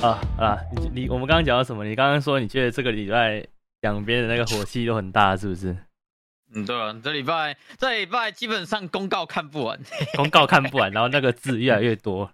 [0.00, 0.58] 啊啊！
[0.76, 1.84] 你你我们刚刚讲到什么？
[1.84, 3.44] 你刚刚说你觉得这个礼拜
[3.80, 5.76] 两边的那个火气都很大，是不是？
[6.54, 9.78] 嗯，对啊，这礼拜这礼拜基本上公告看不完，
[10.14, 12.30] 公告看不完，然后那个字越来越多，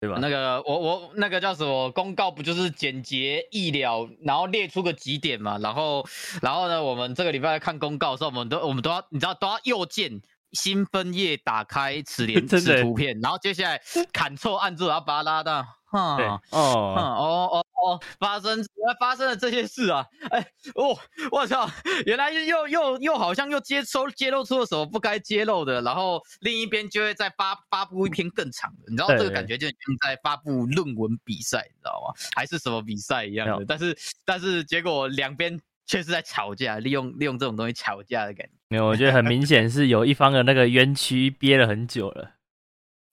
[0.00, 0.18] 对吧？
[0.20, 6.06] 那个我我那个叫什么公告不就是简洁易了，然后列出个几点嘛，然后
[6.40, 20.06] 然后呢，我们这个礼拜看公告的时候，我们都我们都要你知道都要右键新分页打开此连 此图片，然后接下来砍错按住，然后把它拉到，哈，对哦哦，哦哦哦，发生原来发生了这些事啊！
[20.30, 20.40] 哎，
[20.74, 20.96] 哦，
[21.30, 21.68] 我操，
[22.06, 32.14] 原来又又又好像又接收揭露出了什么不该揭露的，然后另一边就会再发发布一篇更长的，你知道这个感觉就很像在发布论文比赛，你知道吗？
[32.34, 33.64] 还是什么比赛一样的？
[33.66, 38.52] 但是但是结果两边却是在吵架，利用利用这种东西吵架的感觉。
[38.68, 42.30] 没有，我觉得很明显是有一方的那个冤屈憋了很久了。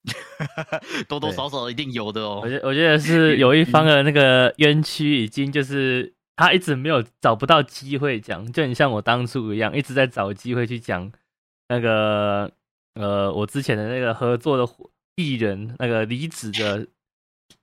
[1.08, 2.50] 多多少少一定有的哦我。
[2.50, 11.12] 觉我觉得是 有一方的那个冤屈已经就是他一直没有找不到机会讲，就很像我当初一样，一直在找机会去讲
[11.68, 12.52] 那个
[12.96, 16.88] 呃我之前的那个合作的伙艺人那个离职的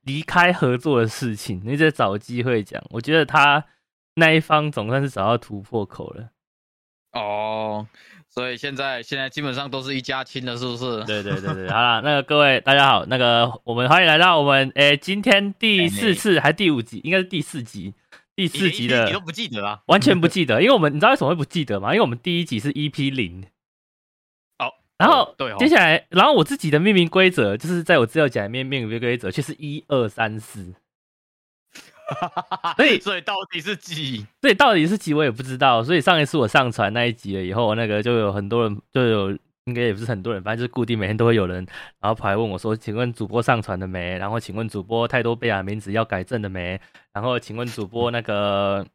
[0.03, 2.81] 离开合作的事情，一直在找机会讲。
[2.91, 3.65] 我觉得他
[4.15, 6.29] 那一方总算是找到突破口了。
[7.13, 7.87] 哦，
[8.37, 11.03] 所以现在现在基本上都是一家亲了，是不是？
[11.05, 17.95] 对对对对，好了，那个各位大家好，那个我们欢迎来到我们诶今天第四次还第五集，应该是第四集，
[18.35, 19.79] 第四集的你都不记得啊？
[19.87, 21.89] 完全不记得，因为我们你知道为什么会不记得吗？
[21.89, 23.43] 因为我们第一集是 EP 零，
[24.59, 30.75] 好，然后接下来，然后我自己的命名规则就是在我资料夹里面命名规则却是一二三四，
[32.75, 34.25] 所以 所以到底是几？
[34.41, 39.37] 所以到底是几我也不知道，所以上一次我上传那一集了以后，那个就有很多人就有。
[39.67, 41.57] 应该也不是很多人，反正就是固定每天都会有人，
[41.99, 44.17] 然后跑来问我说：“请问主播上传了没？
[44.17, 46.79] 然后请问主播太多贝尔名字要改正了没？
[47.11, 48.87] 然后请问主播那个，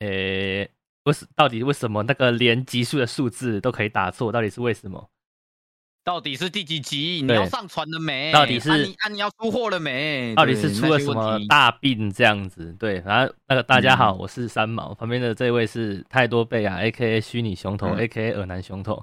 [0.00, 0.68] 诶、
[1.04, 4.30] 为什到底为什么那个连级数的数字都可以打错？
[4.30, 5.08] 到底是为什么？
[6.04, 7.22] 到底是第几集？
[7.24, 8.30] 你要上传了没？
[8.30, 10.34] 到底是啊你啊你要出货了没？
[10.34, 11.40] 到底是出了什么？
[11.48, 12.76] 大病这样子？
[12.78, 19.02] 对，然后那个大家好，嗯我是三毛，旁边的这位是太多贝啊 A K A 虚拟熊头、嗯 A K A 耳男熊头。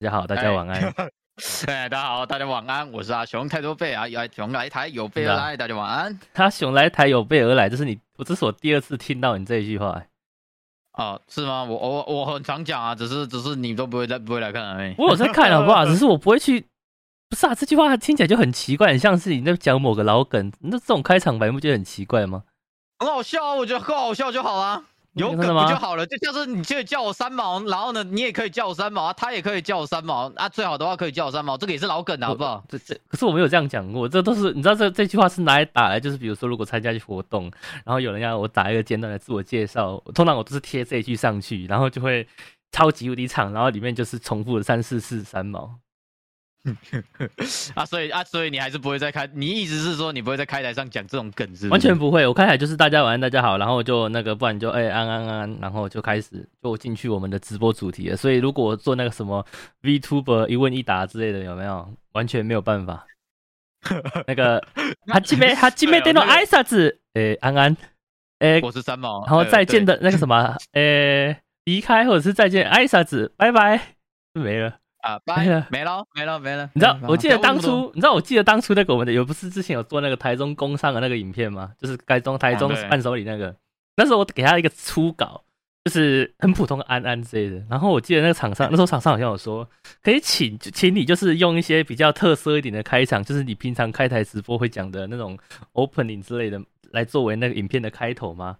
[0.00, 0.82] 大家好，大家晚安。
[1.68, 6.18] 哎，大家好，大家晚安，我是阿熊，太多贝啊，有熊来台有备而来，大家晚安。
[6.34, 10.06] 他熊来台有备而来，这是你，我这是我第二次听到你这一句话、欸。
[10.92, 11.64] 哦，是吗？
[11.64, 14.94] 我我我很常讲啊，只是只是你都不会再不会来看而已。
[14.98, 15.86] 我有在看好不好？
[15.86, 16.66] 只是我不会去。
[17.28, 20.52] 不是啊，这句话听起来就很奇怪，很像是你在讲某个老梗。
[20.60, 22.42] 那这种开场白，你不觉得很奇怪吗？
[22.98, 24.82] 很好笑啊，我觉得够好笑就好啦。
[25.14, 26.06] 有梗不就好了？
[26.06, 32.62] 就像是你就叫我三毛，然后呢，你也可以叫我三毛啊，他也可以叫我三毛啊，最好的话可以叫我三毛，这个也是老梗的好不好？
[32.68, 37.50] 这这可是我没有这样讲过，这都是你知道这这句话是拿来打来，就是比如说如果参加活动，
[37.84, 42.26] 然后有人要我打一个简短的自我介绍，通常我都是贴这一句上去，然后就会
[42.70, 45.74] 超级无敌长，然后里面就是重复了三四次三毛。
[47.74, 51.68] 啊，所以啊，所以你还是不会再开，你意思是说你不会在开台上讲这种梗是不是？
[51.70, 58.16] 完全不会，我开台就是大家晚安，大家好，然后就那个，不然就哎、安安安，然后就开始就进去我们的直播主题了。
[58.16, 59.44] 所以如果做那个什么
[59.82, 61.88] VTuber 一问一答之类的，有没有？
[62.12, 63.06] 完全没有办法。
[64.26, 64.62] 那个
[65.06, 67.00] 哈基梅哈基梅电脑挨啥子？
[67.14, 67.76] 哎、安安，
[68.40, 73.32] 哎、我是三毛，然后再见的那个什么，哎、离开或者是再见挨啥子？
[73.38, 73.94] 拜拜，
[74.34, 74.79] 没了。
[75.02, 76.70] 啊，没了拜，没了，没了，没了。
[76.74, 81.72] 你知道我记得当，初，你知道，我记得当初那个我们的有不是之前有做那个台中工商的那个影片吗？
[81.78, 83.54] 就是台中台中伴手礼那个，
[83.96, 85.42] 那时候我给他一个初稿，
[85.84, 87.64] 就是很普通的安安之类的。
[87.70, 89.68] 然后我记得那个厂商那时候厂商好像有说，
[90.02, 95.38] 可以请请你就是用一些比较特色一点的开场，就是你平常开台直播会讲的那种
[95.72, 96.60] opening 之类的，
[96.92, 98.56] 来作为那个影片的开头吗？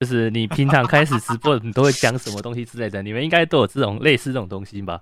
[0.00, 5.00] 就是你平常开始直播，你都会讲什么东西之类的，你们应该都有这种类似这种东西吧？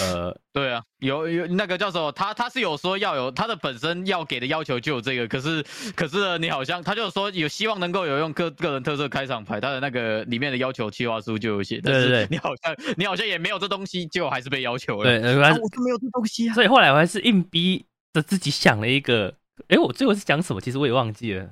[0.00, 5.64] 呃，对啊，有有那个叫什么，他他是有说要有他的本身要给的要求就有这个，可是
[5.94, 15.20] 可是，你好像他就说有希望能够有用个个人特色开场牌，他的那个里面的要求计划书就有写，但是你好像你好像也没有这东西，结果还是被要求了。
[15.20, 16.54] 对，我就没有这东西啊。
[16.54, 19.32] 所以后来我还是硬逼着自己想了一个，
[19.68, 20.60] 诶，我最后是讲什么？
[20.60, 21.50] 其实我也忘记了，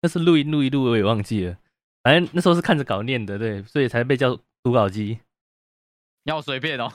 [0.00, 1.56] 那是录音录一录，我也忘记了。
[2.02, 5.18] 反正那时候是看着稿念的，对，所以才被叫读稿机。
[6.24, 6.88] 要随便哦，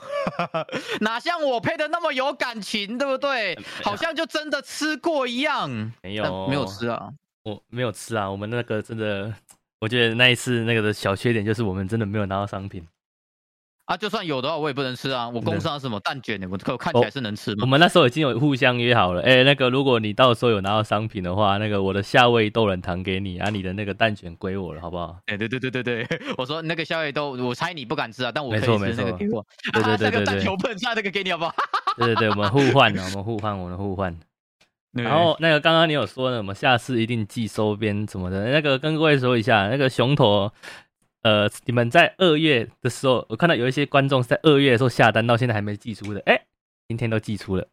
[1.00, 3.58] 哪像我配的那么有感情，对不对？
[3.82, 5.68] 好像就真的吃过一样。
[6.02, 7.10] 没有没有吃啊。
[7.44, 8.30] 我没有吃啊。
[8.30, 9.32] 我们那个真的，
[9.80, 12.86] 我觉得那一次那个的小缺点就是我们真的没有拿到商品。
[13.88, 15.26] 啊，就算有的话，我也不能吃啊。
[15.26, 17.62] 我工商什么蛋卷的，我我看起来是能吃吗？
[17.62, 25.16] 我们那时候已经有互相约好了，哎，那个如果你到时候有拿到商品的话，那个我的夏威夷豆软糖给你啊，你的那个蛋卷归我了，好不好？
[25.24, 26.06] 哎，对对对对对，
[26.36, 29.42] 我说那个夏威夷豆，我猜你不敢吃啊，但我没错没错，那个给我，
[29.72, 31.54] 对 对对对对，蛋卷不能吃，那个给你好不好？
[31.96, 34.14] 对对对，我们互换了，我们互换，我们互换。
[34.92, 40.52] 然后那个刚刚你有说呢，我们下次一定寄收编什么的，那个跟各位说一下，那个熊头。
[41.22, 46.20] 呃，你们在二月的时候，我看到有一些观众在二月的时候下单，到现在还没寄出的。
[46.26, 46.46] 哎，
[46.86, 47.66] 今天都寄出了。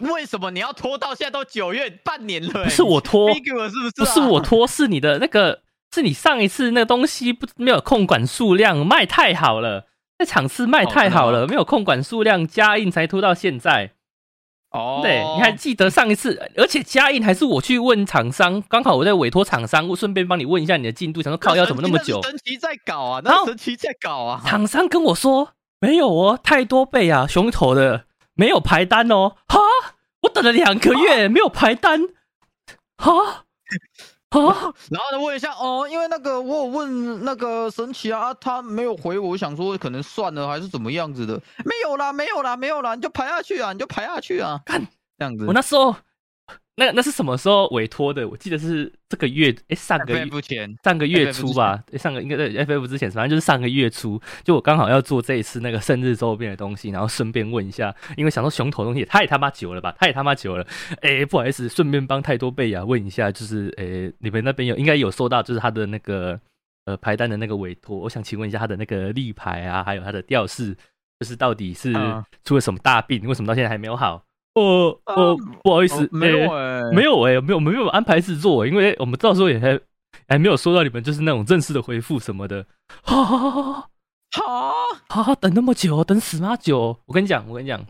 [0.00, 2.64] 为什么你要拖到现在都九月半年了？
[2.64, 3.90] 不是我拖，是不是？
[3.96, 5.62] 不是我拖，是你的那个，
[5.94, 9.86] 是你上一次那个东西不没有控管数量，卖太好了，
[10.18, 13.92] 那场次卖太好了，没有控管数量，加印才拖到现在。
[14.70, 22.20] 哦，对，你还记得上一次，而且加印还是我去问厂商，刚好我在委托厂商，我顺便帮你问一下你的进度，想说靠要怎么那么久？
[22.22, 24.42] 神奇在搞啊，那神奇在搞啊！
[24.44, 28.04] 厂商跟我说没有哦，太多倍啊，熊头的
[28.34, 29.60] 没有排单哦，哈，
[30.22, 32.00] 我等了两个月没有排单，
[32.96, 33.44] 哈。
[34.30, 35.24] 啊， 然后呢？
[35.24, 41.34] 问一下哦，因为那个我有问那个神奇啊，他没有回我我，想说可能算了还是怎么样子的？
[41.64, 44.80] 没有啦，没有啦，没有啦，你就排下去啊，你就排下去啊，看
[45.18, 45.44] 这样子。
[45.46, 45.94] 我那时候。
[46.78, 48.28] 那那是什么时候委托的？
[48.28, 60.66] 我记得是这个月，哎，上个月前，上个月初吧，上个应该在 FF 之前，反正就是上个月初，就我刚好要做这一次那个生日周边的东西，然后顺便问一下，因为想说熊头东西也太他妈久了吧，太他妈久了，
[61.00, 66.38] 哎，不好意思，顺便帮太多贝亚问一下，就是诶，你们那边有应该有收到，就是他的那个
[66.84, 70.76] 呃排单的那个委托，我想请问一下他的那个立牌啊，还有他的吊饰，
[71.20, 71.94] 就是到底是
[72.44, 74.22] 出了什么大病，为什么到现在还没有好？
[74.56, 79.78] 哦哦，不好意思，没有哎，没有哎，没有没有安排制作，因为我们到时候也还
[80.26, 82.66] 还没有收到你们就是那种正式的回复什么的。
[83.02, 83.88] 好，好，
[85.08, 86.98] 好，好，等那么久，等死妈久。
[87.04, 87.84] 我跟你讲，我跟你讲，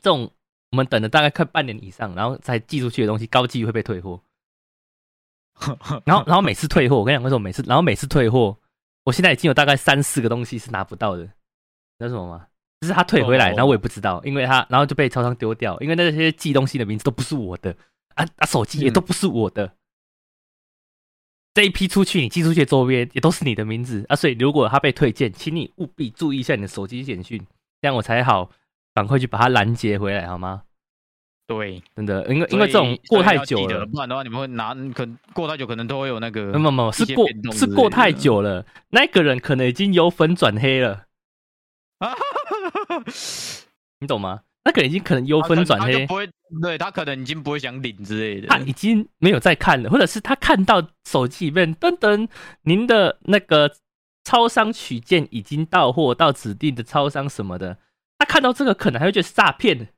[0.00, 0.30] 这种
[0.72, 4.18] 我们等了大概快半年以上，然后才寄出去的东西，高寄会被退货。
[6.06, 8.56] 然后，然后每次退货，我跟你讲为什么每次，然后每次退货，
[9.04, 11.28] 我现在已经有大概三四个东西是拿不到的，
[11.98, 12.46] 那什么吗？
[12.80, 17.76] 就是他退回来，然后我也不知道，因为他然后就被超商丢掉，因为那些寄东西的名字都不是我的
[18.14, 19.74] 啊啊，手机也都不是我的。
[21.52, 27.44] 这一批出去，你寄出去的周边也都是你的名字啊，所以如果他被退件，请你务必注意一下你的手机简讯，
[27.82, 28.50] 这样我才好
[28.94, 30.62] 赶快去把它拦截回来，好吗？
[31.46, 41.06] 对，真的，因为因为这种过太久了，不然的话你们会拿，可过太久可能都会有那个，没有没有，是过是过太久了，那个人可能已经由粉转黑了
[41.98, 42.14] 啊。
[44.00, 44.40] 你懂吗？
[44.62, 46.28] 他可能已经可能优分转黑，不会，
[46.60, 52.28] 对他可能已经不会想领之类的，他已经没有在看了，或者是他看到手机里面噔噔，
[52.62, 53.74] 您的那个
[54.22, 57.78] 超商取件已经到货到指定的超商什么的，
[58.18, 59.88] 他看到这个可能还会觉得是诈骗。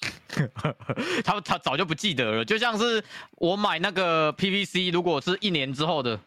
[1.24, 3.04] 他他早就不记得了，就像是
[3.36, 6.18] 我买那个 PVC，如果是一年之后的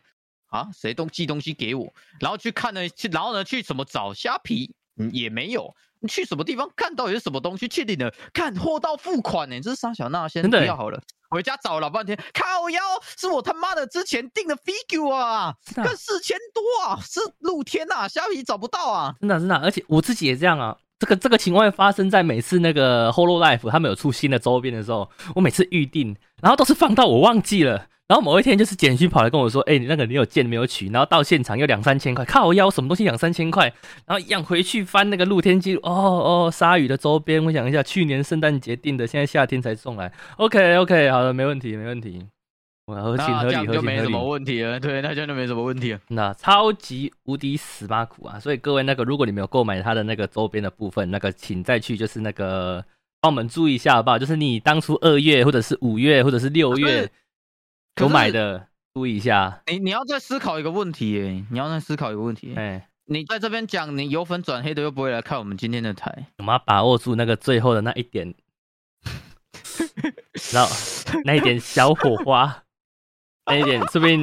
[0.48, 4.74] 啊，谁都寄东西给我，然后去看呢，去然后呢去怎么找虾皮？
[4.98, 5.74] 嗯，也没有。
[6.00, 7.68] 你去什么地方看到底是什么东西？
[7.68, 9.60] 确定的，看货到付款呢？
[9.62, 11.02] 这是沙小娜先不要好了。
[11.30, 12.80] 回家找了老半天，靠腰
[13.18, 19.16] 是我他妈的之前订的 figure 啊，跟四千多啊，是露天啊，虾皮找不到啊。
[19.20, 20.78] 真的真的，而且我自己也这样啊。
[20.98, 27.88] 这个这个情况发生在每次那个 Holo Life 他们有出新的周边的时候，我每次预定，然后都是放到我忘记了。
[28.08, 33.66] 然后某一天就是简讯跑来跟我说：“哎，你那个你有件没有取？”然后到现场又两三千块，靠腰什么东西两三千块？
[34.06, 40.14] 然后一样回去翻那个露天记录，哦哦，鲨鱼的周边，我想一下，去年圣诞节订的，现在夏天才送来。
[40.38, 42.24] OK OK，好的，没问题没问题。
[42.86, 44.80] 合情合理，合情合理，没什么问题了。
[44.80, 46.00] 对，那这样就没什么问题了。
[46.10, 48.40] 那超级无敌死巴苦啊！
[48.40, 52.86] 所以各位那个，如果你没有购买他的那个周边的部分，那个请再去就是那个
[53.20, 54.20] 帮我们注意一下好不好？
[54.20, 57.10] 就是你当初二月或者是五月或者是六月。
[58.02, 59.62] 有买的，注意一下。
[59.68, 68.34] 你你要再思考一个问题，哎，你要再思考一个问题，哎，你在这边讲，你有粉转黑的又不会来看我们今天的台，我们要把握住那个最后的那一点，
[70.54, 70.70] 然后
[71.24, 72.64] 那一点小火花，
[73.46, 74.22] 那一点说不定，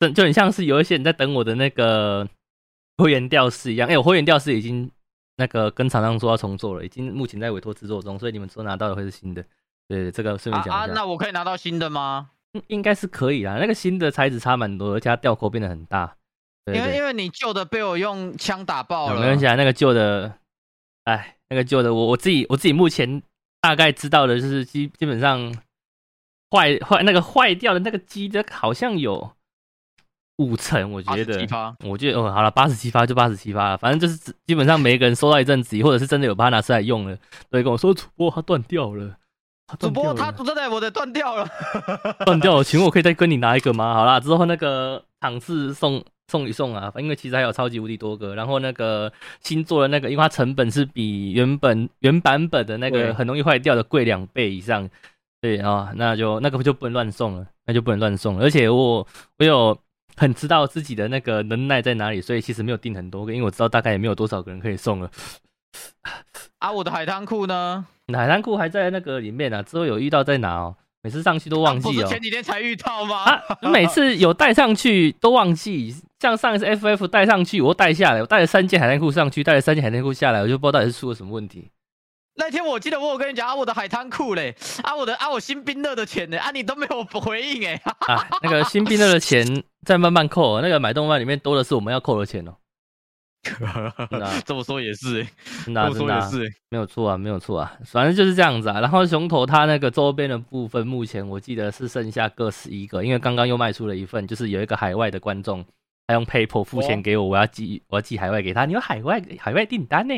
[0.00, 2.28] 就就很像是有一些人在等我的那个
[2.98, 3.88] 会员调式一样。
[3.88, 4.90] 哎，我会员调式已经
[5.36, 9.44] 那个跟厂商说要重做了，已经目前在委托制作中，所以你们说拿到的会是新的。
[9.88, 10.92] 对，这个顺便讲一下。
[10.92, 12.30] 啊，那我可以拿到新的吗？
[12.68, 16.14] 应该是可以啦，那个新的材质差蛮多，而且它掉口变得很大。
[16.66, 19.14] 因为因为你旧的被我用枪打爆了。
[19.18, 20.32] 没关系啊，那个旧的，
[21.04, 23.22] 哎，那个旧的，我我自己我自己目前
[23.60, 25.50] 大概知道的就是基基本上
[26.50, 29.30] 坏坏那个坏掉的那个机的好像有
[30.36, 37.16] 五成，我觉得奇，葩，我觉得哦，好了，八十七发就八十七发了，反正就是基本上每一个人收到一阵子，或者是真的有把它拿出来用了，
[37.48, 39.16] 都会跟我说主播它断掉了，它
[39.78, 41.48] 主播他断掉了，真的我的断掉了，
[42.24, 43.94] 断掉了，请问我可以再跟你拿一个吗？
[43.94, 54.88] 好啦，之后那个场次送送一送啊，因为其实还有超级无敌多个，然后那个新做的那个，因为它成本是比原本原版本的那个很容易坏掉的贵两倍以上，
[55.40, 59.06] 对啊，那就那个就不能乱送了，那就不能乱送了，而且我
[59.38, 59.78] 我有。
[60.16, 65.08] 很知道自己的那个能耐在哪里，所以其实没有订很多个，因为我知道大概也没有多少个人可以送了。
[66.58, 67.86] 啊，我的海滩裤呢？
[68.16, 72.06] 海滩裤还在那个里面啊，之后有遇到再拿哦，每次上去都忘记哦。
[72.06, 73.24] 是前几天才遇到吗？
[73.24, 81.70] 啊，每次有带上去都忘记，像上一次 FF 带上去，我又带下来，我带了三件海滩裤上去，带了三件海滩裤下来，我就不知道到底是出了什么问题。
[82.36, 92.54] 那天我记得我有跟你讲啊，我的海滩裤嘞，啊我的啊我新冰乐的钱呢，啊你都没有回应哎，啊，那个新兵乐的钱再慢慢扣，那个买动漫里面多的是我们要扣的钱哦。
[94.44, 95.28] 这么说也是欸，
[95.64, 98.80] 真的啊、这么说也是欸，没有错啊，没有错啊，反正就是这样子啊。
[98.80, 105.64] 然后熊头它那个周边的部分，目前我记得是剩下各十一个，因为刚刚又卖出了一份，就是有一个海外的观众，
[106.06, 107.02] 他用 PayPal 付钱哦。
[107.02, 108.66] 给我，我要寄我要寄海外给他。
[108.66, 110.14] 你有海外海外订单呢、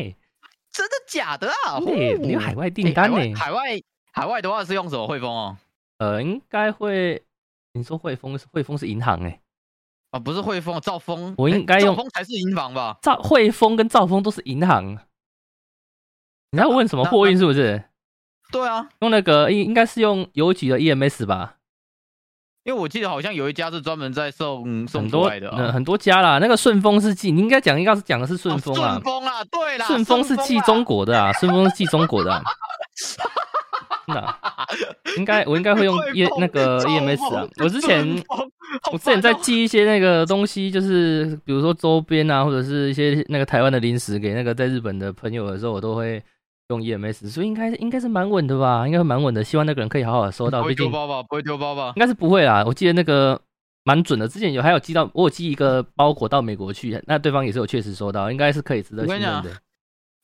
[0.73, 1.79] 真的假的啊？
[2.21, 3.81] 你有海外订欸单呢、海外海外
[4.12, 5.57] 海外的话是用什么汇丰哦？
[5.99, 7.23] 呃，应该会，
[7.75, 9.39] 你说汇丰汇丰是银行哎、
[10.11, 12.99] 啊，不是汇丰，兆丰，我欸应该用兆丰才是银行吧？
[13.02, 14.99] 兆汇丰跟兆丰都是银行。
[16.50, 17.85] 你要问什么货运是不是？
[18.50, 21.55] 对啊，用那个应应该是用邮局的 EMS 吧？
[22.64, 32.43] 因为我记得好像有一家是专门在送送很多出来的啊、呃很多家啦，那个顺丰是寄，你应该讲应该是讲的是顺丰啊顺，丰啊，对啦，顺丰是寄啊中国的啊，顺丰是寄中国的、啊。
[34.11, 34.67] 真的啊、
[35.17, 37.49] 应该我应该会用 E 丰那个 EMS 啊。
[37.62, 38.23] 我之前
[38.93, 46.23] 我之前在寄一些那个东西，就是比如说周边啊，或者是一些那个台湾的零食给那个在日本的朋友的时候，我都会
[46.69, 49.43] 用 EMS，所以应该应该是蛮稳的吧，应该会蛮稳的。
[49.43, 51.23] 希望那个人可以好好地收到，不会丢包吧？
[51.23, 51.93] 不会丢包吧？
[51.97, 52.64] 应该是不会啦。
[52.67, 53.40] 我记得那个
[53.85, 59.50] 蛮准的，之前有还有寄到，我有寄一个包裹到美国去，那对方也是有确实收到，应该是可以值得信任的。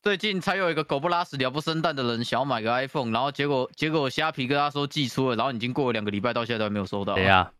[0.06, 7.16] 最近才有一个狗不拉屎、鸟不生蛋的人想要买个 iPhone，然后结果结果虾皮跟他说寄出了，然后已经过了两个礼拜，到现在都还没有收到。
[7.16, 7.50] 对呀、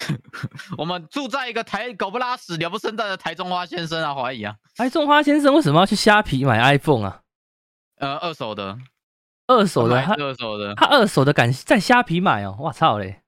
[0.78, 7.20] 我们住在一个台狗不拉屎、鸟不生蛋的台中花先生啊，怀疑啊，哎，中花先生为什么要去虾皮买 iPhone 啊？
[7.96, 8.78] 呃，二手的，
[9.46, 13.21] 二手的，他二手的，他二手的敢在虾皮买哦，我操嘞！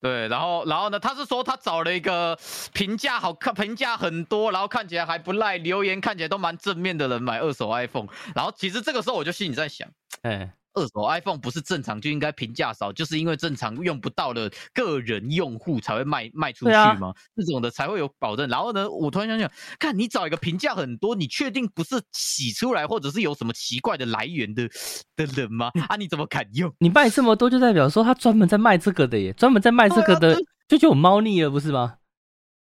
[0.00, 2.38] 对，然后然后呢，他是说他找了一个
[2.72, 9.86] 评价好看、评价很多，然后看起来还不赖，留言看起来都蛮正面的人买二手 iPhone，然后其实这个时候我就心里在想。
[10.22, 17.12] 哎，二手 iPhone 不是正常就应该评价少，就是因为正常用不到的个人用户才会卖卖出去吗？
[17.36, 18.48] 这种的才会有保证。
[18.48, 24.68] 然后呢，我突然想想，看你找一个评价很多，你确定不是洗出来或者是有什么奇怪的来源的
[25.16, 25.70] 的人吗？
[25.88, 26.72] 啊，你怎么敢用？
[26.78, 30.36] 你卖这么多，就代表说他专门在卖这个的耶，专门在卖这个的，
[30.68, 31.94] 就就有猫腻了，不是吗？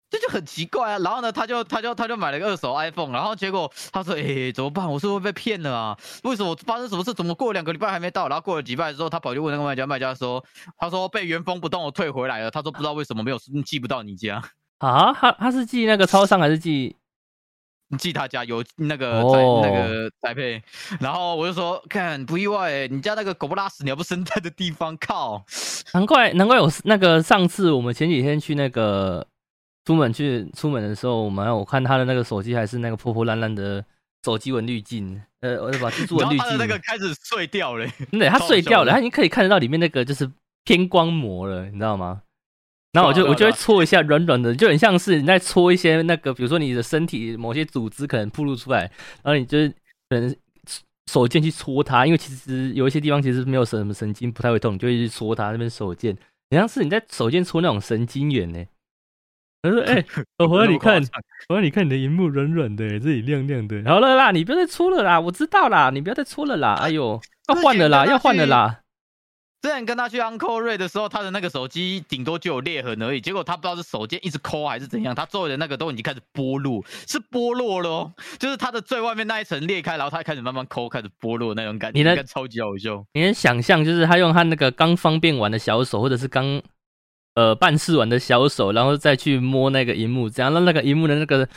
[0.09, 0.99] 这就很奇怪啊。
[0.99, 4.89] 然后呢，他就他就他就买了个二手 iPhone，然后结果他说：“哎、怎么办？
[4.91, 5.97] 我是不是被骗了啊？
[6.23, 7.13] 为什么发生什么事？
[7.13, 8.27] 怎么过两个礼拜还没到？
[8.27, 10.43] 然后过了几拜之后，他跑去问那个卖家，卖家说：
[10.77, 12.51] 他说被原封不动的退回来了。
[12.51, 14.41] 他说不知道为什么没有寄不到你家。”
[14.79, 16.95] 啊，他他是寄那个超商还是寄？
[17.97, 20.61] 寄他家有那个哦宅、那个宅配，
[20.99, 25.43] 然后我就说看不意外、欸，你家那个狗不拉屎鸟不生蛋的地方，靠，
[25.95, 29.25] 难怪难怪我那个上次我们前几天去那个
[29.89, 33.83] 出门去出门的时候，我们我看他的那个手机还是那个破破烂烂的
[34.23, 40.29] 手机纹滤镜，呃，我就把蜘蛛纹滤然后他的那个镜，开始碎掉了、对，它碎掉了，它已经可以看得到里面那个就是
[40.63, 42.21] 偏光膜了，你知道吗？
[42.91, 48.81] 然后我就我就会搓一下软软的，就很像是你在搓一些那个，比如说你的身体某些组织可能暴露出来，
[49.23, 49.69] 然后你就是
[50.07, 50.35] 可能
[51.11, 56.15] 手贱去搓它，因为其实有一些地方其实没有什么神经，不太会痛，你就会去搓它那边手贱，
[56.51, 58.63] 很像是你在手贱搓那种神经元呢。
[59.61, 60.05] 他说：“哎、
[60.39, 61.01] 我回来你看，
[61.49, 63.83] 我让你看你的荧幕软软的，这里亮亮的。
[63.85, 66.75] 好了啦，你不要再搓了啦，我知道啦，你不要再搓了啦。
[66.75, 68.79] 哎呦，要换了啦，要换了啦。
[69.61, 83.03] 之前跟他去 Uncle Ray 的时候，他的那个手机顶多就有裂痕而已，结果他不知道是手贱一直抠还是怎样，他周围的那个都已经开始剥落，是剥落了哦，就是他的最外面那一层裂开，然后他开始慢慢抠，开始剥落那种感觉，你的应该超级好笑。
[83.11, 86.61] 你能想象，就是他用他那个刚方便完的小手，或者是刚
[87.39, 91.47] 呃办事完的小手，然后再去摸那个荧幕，这样让那个荧幕的那个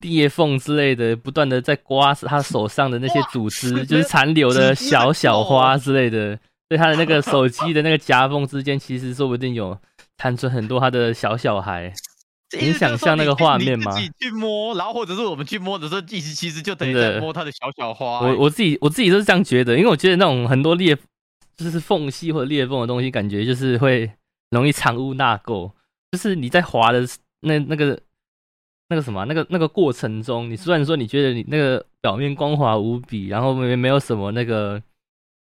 [0.00, 6.38] 裂缝之类的，不断的在刮他手上的那些组织，就是残留的小小花之类的。
[6.68, 9.78] 对他的那个手机的那个夹缝之间，其实说不定有
[10.18, 11.92] 残存很多他的小小孩。
[12.58, 13.92] 你想象那个画面吗？
[13.92, 20.96] 自己去摸，然后或者是我们去摸的时候，其实其实就等于在摸他的小小花、我我自己我自己都是这样觉得，因为我觉得那种很多裂
[21.56, 24.10] 就是缝隙或者裂缝的东西，感觉就是会
[24.50, 25.72] 容易藏污纳垢。
[26.12, 27.06] 就是你在滑的
[27.40, 28.00] 那那个
[28.88, 34.82] 那个什么那个那个过程中，你虽然说你觉得你那个表面光滑无比，然后没没有什么那个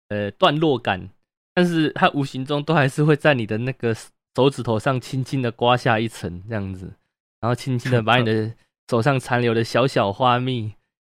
[0.09, 1.09] 呃段落感，
[1.55, 3.95] 但是它无形中都还是会在你的那个
[4.37, 6.93] 手指头上轻轻的刮下一层这样子，
[7.41, 8.53] 然后轻轻的把你的
[8.91, 10.75] 手上残留的小小花蜜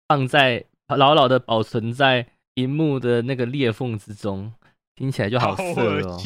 [0.08, 4.52] 放在牢牢的保存在荧幕的那个裂缝之中，
[4.94, 6.18] 听起来就好好色恶哦。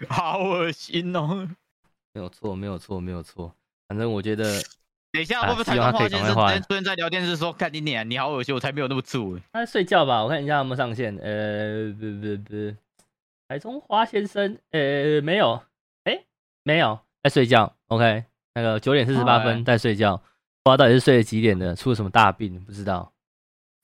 [0.08, 1.48] 好恶心哦。
[2.12, 3.54] 没有错，没有错，没有错。
[3.88, 4.44] 反正我觉得
[5.12, 9.38] 等一下啊会不会台希望他可以中花先生昨天在聊天室说：“看你脸，你好恶心，我才没有那么粗。
[9.52, 11.16] 他在睡觉吧，我看一下有没有上线。
[11.16, 12.76] 呃，不不不，
[13.48, 15.62] 台中花先生，呃，没有，
[16.04, 16.24] 哎，
[16.64, 17.74] 没有，在睡觉。
[17.86, 18.24] OK，
[18.54, 20.16] 那个九点四十八哦分在睡觉，
[20.62, 23.12] 不知道到底是睡了几点的，出了什么大病，不知道。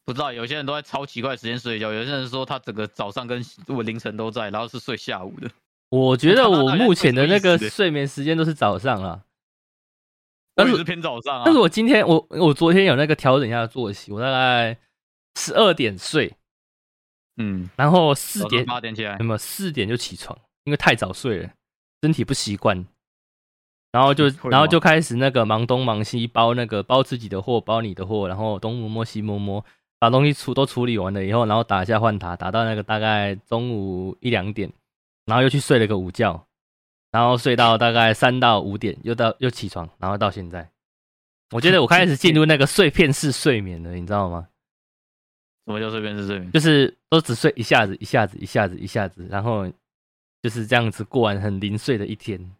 [0.04, 5.48] 不知道有些人都在超奇怪的时间睡觉，有些人说他整个早上跟我凌晨都在，然后是睡下午的。
[5.92, 9.24] 我觉得我目前的那个睡眠时间都是早上啦，
[10.54, 11.42] 但是偏早上啊。
[11.44, 14.78] 但是我今天我我昨天有那个调整一下作息，我大概
[15.38, 16.32] 十二点睡，
[17.36, 21.50] 嗯，然后四点八点起来有，没有四点就起床，因为太早睡了，
[22.00, 22.86] 身体不习惯。
[23.92, 29.62] 然后就 然后就开始那个忙东忙西，包那个包自己的货，包你的货，然后东摸摸西摸摸，
[29.98, 34.72] 把东西处都处理完了以后，然后打一下换塔，打到那个大概中午一两点，
[35.26, 36.46] 然后又去睡了个午觉，
[37.10, 40.70] 然后睡到大概三到五点，又到又起床，然后到现在，
[41.50, 44.48] 我觉得我开始进入那个碎片式睡眠了，你知道吗？
[45.64, 46.50] 什么叫碎片式睡眠？
[46.50, 49.70] 就是都只睡一下子，一下子，一下子，一下子，然后
[50.42, 52.52] 就是这样子过完很零碎的一天，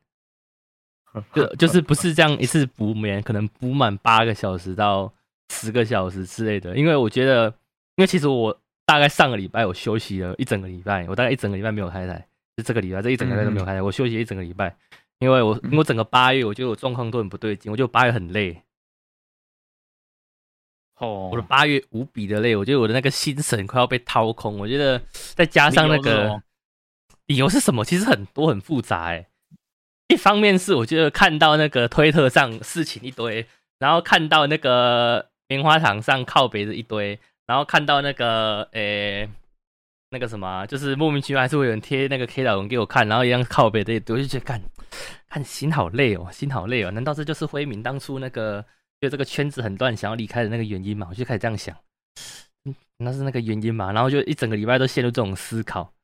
[1.35, 5.13] 就 就是不是这样一次补眠，可能补满八个小时到
[5.51, 6.77] 十个小时之类的。
[6.77, 7.47] 因为我觉得，
[7.97, 12.25] 因为其实我大概上个礼拜我休息了一整个礼拜，我大概一整个礼拜没有开台，
[12.57, 14.77] 就这个礼拜这一整个礼拜都没有开台，我休息一整个礼拜，
[15.19, 18.63] 因为我我整个八月我觉得我状况都很不对劲，我觉得我八月很累，
[20.99, 24.59] 哦，我的八月无比的累，我觉得我的那个心神快要被掏空。
[24.59, 25.01] 我觉得
[25.35, 26.43] 再加上那个
[27.27, 29.27] 理由是什么理由是什么，其实很多很复杂哎。
[30.09, 33.47] 一方面是我觉得看到那个推特上事情一堆，
[33.79, 39.27] 然后看到那个棉花糖上靠北的一堆，然后看到那个诶、
[40.13, 44.63] 那个什么啊，就是莫名其妙还是会有人贴那个 K 导文给我看，然后一样靠背的一堆，我就觉得看
[45.27, 46.91] 看心好累哦，心好累哦。
[46.91, 48.61] 难道这就是辉明当初那个
[49.01, 51.07] 觉得这个圈子很乱，想要离开的那个原因嘛？
[51.09, 51.75] 我就开始这样想，
[52.67, 53.91] 嗯，那是那个原因嘛？
[53.93, 55.95] 然后就一整个礼拜都陷入这种思考，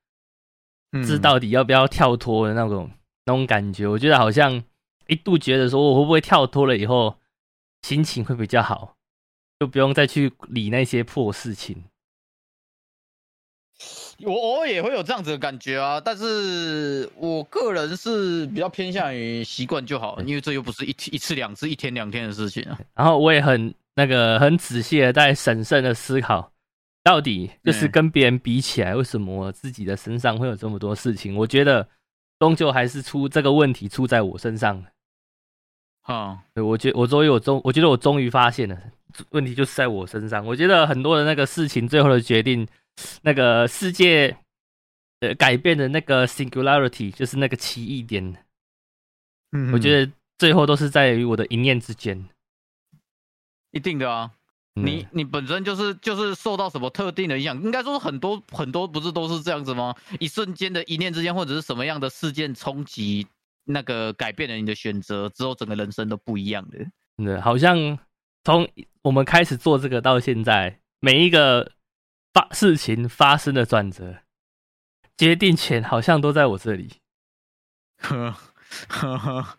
[0.92, 2.90] 嗯知到底要不要跳脱的那种
[3.26, 3.86] 那种感觉。
[3.86, 4.64] 我觉得好像
[5.06, 7.18] 一度觉得说，我会不会跳脱了以后
[7.82, 8.96] 心情会比较好，
[9.60, 11.84] 就不用再去理那些破事情。
[14.24, 22.78] 我偶尔也会有这样子的感觉啊，但是我个人是比较偏向于习惯就好了，因为这又不是一一次两次、一天两天的事情啊。
[22.94, 26.50] 然后我也很那个很仔细的在审慎的思考，
[27.04, 31.36] 到底就是嗯跟别人比起来，为什么我自己的身上会有这么多事情？
[31.36, 31.86] 我觉得
[32.40, 34.84] 终究还是出这个问题出在我身上。
[36.02, 38.76] 哈，对，我觉我终于我终我觉得我终于发现了
[39.30, 40.44] 问题就是在我身上。
[40.44, 42.66] 我觉得很多的那个事情最后的决定，
[43.22, 44.36] 那个世界
[45.20, 48.44] 呃改变的那个 singularity 就是那个奇异点，
[49.52, 52.28] 嗯我觉得最后都是在于我的一念之间。
[53.70, 54.32] 一定的啊。
[54.76, 59.92] 嗯你你本身就是就是受到什么特定的影响，应该说是很多很多不是都是这样子吗？
[60.20, 63.26] 一瞬间的一念之间，或者是什么样的事件冲击，
[63.64, 66.78] 那个改变了你的选择之后，整个人生都不一样的。
[67.16, 67.98] 真的好像
[68.44, 68.68] 从
[69.02, 71.72] 我们开始做这个到现在，每一个
[72.32, 74.18] 发事情发生的转折，
[75.16, 76.92] 决定权好像都在我这里。
[77.98, 78.34] 呵
[78.88, 79.58] 呵呵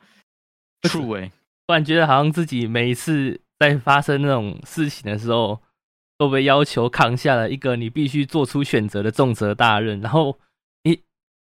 [0.84, 1.32] ，true 哎、
[1.68, 5.62] 突然觉得好像自己每一次在发生那种事情的时候，
[6.18, 10.40] 都被要求扛下了一个你必须做出选择的重责大任，然后
[10.84, 11.02] 你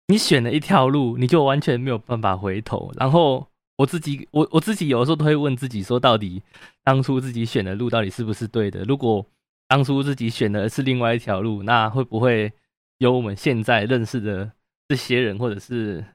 [0.08, 2.92] 你选了一条路，你就完全没有办法回头。
[2.96, 3.48] 然后
[3.78, 6.44] 我自己，我我自己有的时候都会问自己说，到底
[6.84, 8.84] 当初自己选的路到底是不是对的？
[8.84, 9.26] 如果
[9.68, 12.54] 当初自己选的是另外一条路，那会不会
[13.00, 14.52] 有我们现在认识的
[14.88, 16.06] 这些人，或者是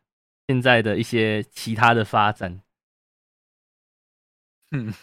[0.48, 2.60] 现在的一些其他的发展？
[4.72, 4.94] 嗯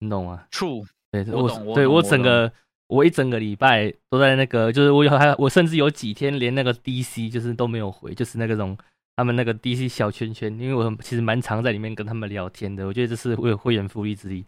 [0.00, 2.52] 你懂吗？，true，对，我我对我整个
[2.88, 8.76] 我一整个礼拜都在那个，就是我有还我甚至有几天连那个 DC 就是都没有回，就是那个种
[9.14, 14.44] 他们那个 DC 小圈圈，因为我其实蛮常在里面跟他们聊天的，我觉得这是为会员福利之一。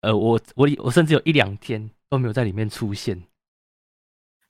[0.00, 3.22] 呃，我我我甚至有一两天都没有在里面出现。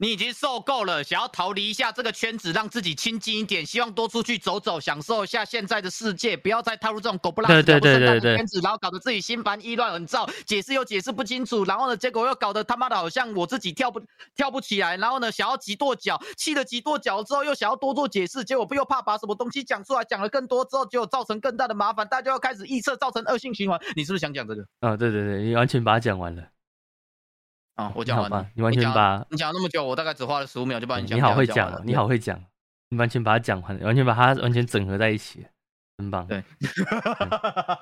[0.03, 7.79] 你已经受够了，想要逃离一下这个圈子，让自己亲近一点，希望多出去走走，享受一下现在的世界，不要再踏入这种狗不拉屎、的
[8.19, 14.01] 圈子，然后搞得自己心烦意乱、很燥，解释又解释不清楚，然后呢，结果又搞得他妈的好像我自己跳不
[14.35, 23.79] 跳不起来，然后呢，想要急跺脚，气得急跺脚之后，又想要多做解释，结果又怕把什么东西讲出来，讲了更多之后，结果造成更大的麻烦，大家又开始臆测，造成恶性循环。
[23.95, 24.65] 你是不是想讲这个？
[24.81, 26.43] 啊，对对对，你完全把它讲完了。
[27.77, 32.39] 啊、我讲完了吧，，你完全把你讲了那么久，我大概只花了十五秒就把你讲你好会讲你好会讲，
[32.91, 35.47] 你完全把它讲完了，完全把它完全整合在一起，
[35.97, 36.27] 很棒。
[36.27, 36.45] 对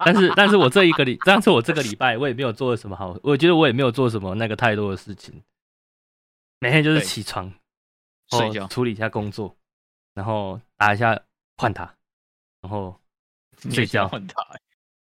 [0.04, 5.42] 但是，但是我这一个礼，上次我这个礼拜我也没有做什么好，我觉得我也没有做什么那个太多的事情，
[6.60, 7.52] 每天就是起床，
[8.30, 9.56] 睡觉处理一下工作，
[10.14, 11.20] 然后打一下
[11.56, 11.92] 换塔，
[12.60, 13.00] 然后
[13.70, 14.08] 睡觉。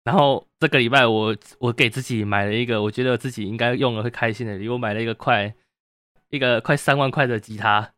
[0.04, 5.54] 然后这个礼拜我我给自己买了一个我觉得自己应该用了会开心的我买了一个快
[6.28, 7.92] 一个快三万块的吉他，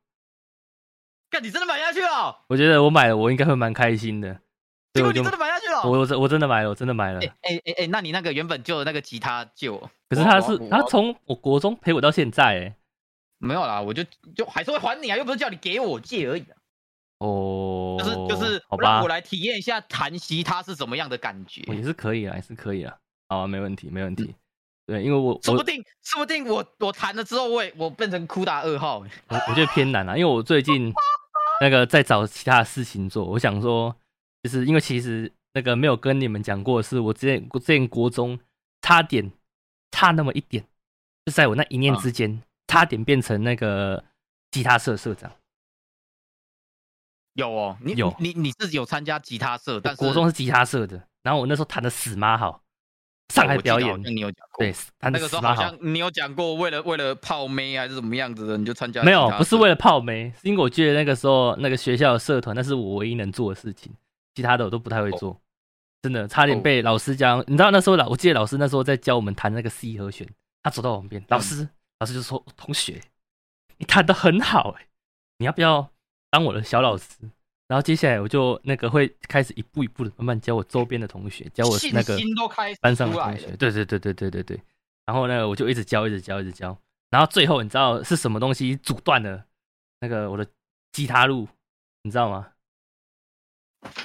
[1.30, 2.44] 干，你真的买下去了？
[2.48, 4.40] 我觉得我买了我应该会蛮开心的，
[4.94, 5.82] 结果你真的买下去了？
[5.84, 7.20] 我我真我真的买了，我真的买了。
[7.20, 12.76] 哎哎哎哎，那你那个原本旧的那个吉他旧，可是他是我我他从我国中陪我到现在，哎，
[13.38, 16.56] 没有啦，我就就还是会还你啊，又不是叫你给我借而已啊，
[17.18, 17.26] 哦，
[17.98, 21.62] 就是就是让我，来体验一下弹吉他是怎么样的感觉。
[21.72, 22.96] 也是可以啊，也是可以啊，
[23.28, 24.34] 好啊，没问题，没问题。
[24.86, 29.10] 对，因为我我说不定说不定我我弹了之后，我也我变成酷达二号、欸。
[29.28, 30.92] 我我觉得偏难啊，因为我最近
[31.60, 33.94] 那个在找其他的事情做，我想说，
[34.44, 38.38] 就是因为其实那个没有跟你们讲过的是，我之前我之前国中
[38.82, 39.32] 差点
[39.90, 40.64] 差那么一点，
[41.24, 44.04] 就在我那一念之间，差点变成那个
[44.52, 45.32] 吉他社社长。
[47.36, 52.62] 有哦，你有你你是有参加吉他社，但是国中是吉他社的，然后我那时候弹的死妈好，
[53.32, 55.62] 上海表演，好你有讲过，对，弹的那个时候好死妈好。
[55.62, 63.92] 像你有讲过，为了为了泡妹还是怎么样子的，你就参加没有不是为了泡妹，是因为我觉得那个时候那个学校的社团，那是我唯一能做的事情，
[64.34, 65.40] 其他的我都不太会做。
[66.02, 70.28] 真的差点哦被老师教，你知道那时候老，我记得老师那时候在教我们弹那个 C 和弦，
[70.62, 71.68] 他走到我旁边，老师，
[71.98, 73.00] 老师就说：“同学，
[73.78, 74.86] 你弹的很好、欸，
[75.38, 75.90] 你要不要
[76.36, 77.04] 当我的小老师？”
[77.66, 82.18] 然后接下来我就那个会开始一步一步的慢慢教我周边的同学，教我那个
[82.80, 84.60] 班上的同学，对对对对对对对。
[85.06, 86.78] 然后呢，我就一直教，一直教，一直教。
[87.08, 89.46] 然后最后你知道是什么东西阻断了
[90.00, 90.46] 那个我的
[90.92, 91.48] 吉他路，
[92.02, 92.52] 你知道吗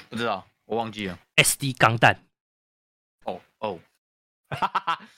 [0.08, 1.18] 不知道，我忘记了。
[1.36, 2.16] ？SD 钢弹。
[3.24, 3.78] 哦哦，
[4.48, 5.08] 哈哈哈，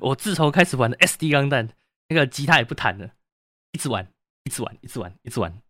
[0.00, 1.68] 我自从开始玩的 SD 钢弹，
[2.08, 3.14] 那个吉他也不弹了，
[3.72, 4.06] 一直玩，
[4.44, 5.60] 一直玩，一直玩，一直玩。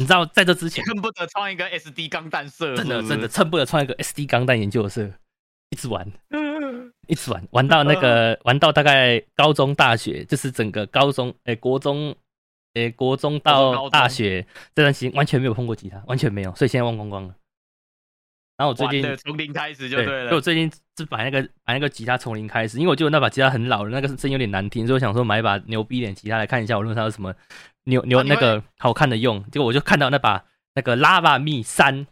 [0.00, 5.10] 你知道在这之前，恨不得创一个 SD 钢弹社，真的真的，恨不得创一个 SD 钢弹研究社，
[5.68, 6.10] 一直玩，
[7.06, 12.16] 一直玩，玩到那个 玩到大概高中、大学，就是整个高中，诶、国中，
[12.72, 17.34] 诶、国中国中到大学这段时间完全没有碰过吉他，完全没有，所以现在忘光光了。
[18.56, 20.40] 然后我最近从零开始就对，了所以我。
[20.40, 27.34] 最近是买那个买那个吉他从零开始，因为我觉得那把吉他很老了，那个声音有点难听，所以我想说买一把牛逼一点吉他来看一下，我论上有什么
[27.84, 29.42] 牛牛那个好看的用。
[29.50, 32.06] 结果我就看到那把那个 Lava Me 三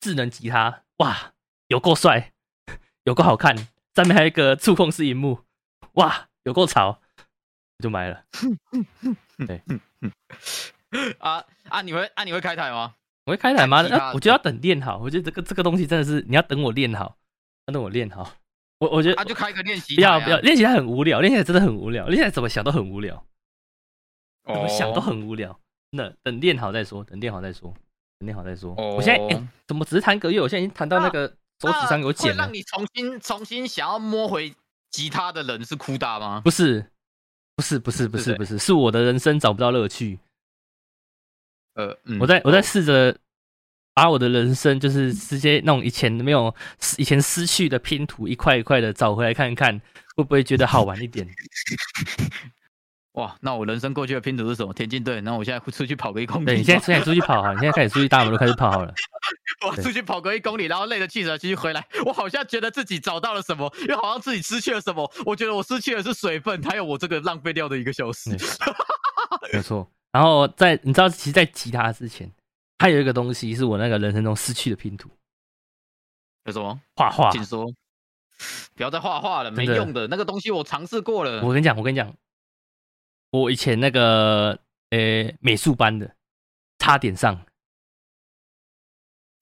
[0.00, 1.32] 智能吉他，哇，
[1.68, 2.32] 有够帅，
[3.04, 3.56] 有够好看，
[3.94, 5.40] 上面还有一个触控式荧幕，
[5.94, 7.00] 哇，有够潮，
[7.78, 8.24] 我就买了。
[9.46, 9.62] 对
[11.18, 11.82] 啊啊！
[11.82, 12.94] 你会啊你会开台吗？
[13.24, 13.82] 我会开台吗？
[13.82, 17.16] 那我觉得要等练好，我觉得这个这个东西真的是你要等我练好，
[17.66, 18.34] 要等我练好。
[18.78, 23.24] 我我觉得啊，就开个练习不要不要，练习，它很无聊，练起来真的很无聊，练起来怎么想都很无聊，
[24.52, 25.58] 怎么想都哦很无聊。
[25.90, 27.72] 那等练好再说，等练好再说，
[28.18, 28.74] 等练好再说。
[28.78, 30.40] 哦我现在哎、怎么只是弹个月？
[30.40, 31.28] 我现在已经弹到那个
[31.60, 32.52] 手指上有那茧了让。
[32.52, 34.54] 你重新重新想要摸回
[34.90, 36.40] 吉他的人是哭大吗？
[36.42, 36.86] 不是，
[37.56, 40.18] 不是，不是，不是，不是，是我的人生找不到乐趣。
[41.74, 43.16] 呃，嗯我在我在哦试着
[43.94, 46.54] 把我的人生，就是直接那种以前没有
[46.96, 49.78] 以前失去的拼图，一块一块的找回来看看，
[50.16, 51.28] 会不会觉得好玩一点？
[53.12, 54.72] 哇，那我人生过去的拼图是什么？
[54.72, 55.20] 田径队。
[55.20, 56.46] 那我现在出去跑个一公里。
[56.46, 58.94] 对你现在现在出去跑哈，你现在开始出去大马路开始跑好了。
[59.68, 65.12] 我出去跑个一公里，然后累得气喘吁吁回来，我好像觉得自己找到了什么，又好像自己失去了什么。
[65.26, 68.30] 我觉得我失去的是水分，还有我这个浪费掉的一个小时。
[69.52, 69.86] 没错。
[70.10, 72.30] 然后在你知道，其实，在吉他之前，
[72.78, 75.10] 还有一个东西是我那个人生中失去的拼图
[76.46, 77.30] 有什么？——画画。
[77.30, 77.70] 请说。
[78.74, 80.08] 不要再画画了，没用的。
[80.08, 81.42] 那个东西我尝试过了。
[81.44, 82.12] 我跟你讲，我跟你讲，
[83.32, 84.58] 我以前那个
[84.90, 86.14] 呃美术班的，
[86.78, 87.40] 差点上，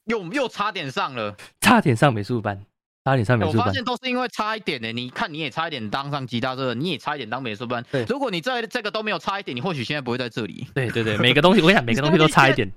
[0.04, 2.64] 又又差点上了，差点上美术班，
[3.04, 3.60] 差点上美术班。
[3.60, 4.92] 我发现都是因为差一点的。
[4.92, 7.84] 你看，你也差一点当上吉他社，你也差一点当美术班。
[7.90, 10.68] 对如果你这这个都没有差一点，你或许现在不会在这里。
[10.72, 12.70] 对对对，每个东西我跟你讲，每个东西都差一点。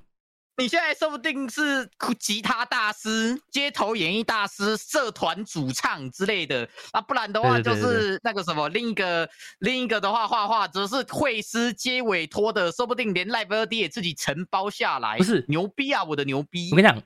[0.56, 15.18] 你现在说不定是吉他大师、街头演艺大师、社团主唱之类的啊，不然的话就是那个什么，另一个另一个的话画画则是会师接委托的，说不定连 Live 二 D 也自己承包下来。
[15.18, 16.76] 不是牛逼啊，我的牛逼我！
[16.76, 17.02] 跟你讲，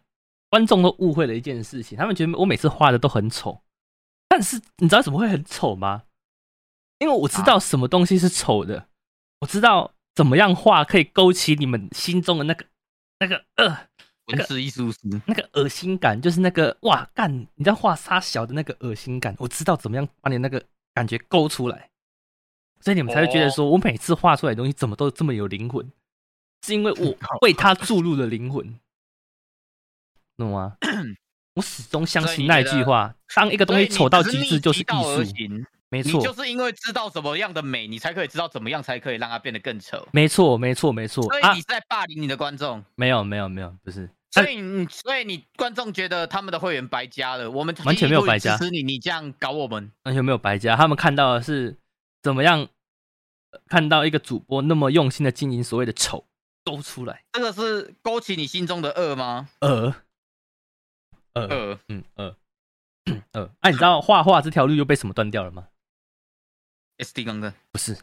[0.50, 3.62] 观众都误会了一件事情，他们觉得我每次画的都很丑，
[4.28, 6.02] 但是你知道怎么会很丑吗？
[6.98, 8.88] 因为我知道什么东西是丑的，
[9.40, 12.66] 我知道怎么样画可以勾起你们心中的那个
[13.20, 13.76] 那个呃
[14.26, 20.62] 文字艺术师，那个恶心感，就是那个哇干，你知道画沙小的那个恶心感，我知道怎么样把你那个
[20.94, 21.90] 感觉勾出来，
[22.80, 25.90] 所以你们才会觉得说我每次画出来的东西怎么都这么有灵魂，
[26.62, 28.78] 是因为我为它注入了灵魂，
[30.36, 30.76] 懂吗？
[31.54, 35.24] 我始终相信那一句话：当一个东西丑到极致就是艺术。
[35.90, 40.06] 没错，你就是因为知道什么样的美，你才可以知道怎么样才可以让它变得更丑。
[40.12, 41.60] 没错，没错，没错啊所以你！
[41.60, 50.76] 是在霸凌你的观众，没有，没有，没有，不是，所以你所以你观众觉得他们的会员白加了，我们完全没有白加支持你，你这样搞我们，完全没有白加。
[50.76, 51.78] 他们看到的是
[52.22, 52.68] 怎么样
[53.52, 56.26] 呃看到一个主播那么用心的经营所谓的丑
[56.64, 59.48] 勾出来，这个是勾起你心中的恶吗？
[59.60, 59.94] 呃，
[61.32, 62.36] 呃，恶，嗯，恶，
[63.32, 65.66] 呃，哎、你知道画画这条路又被什么断掉了吗？
[66.98, 67.96] SD 刚刚不是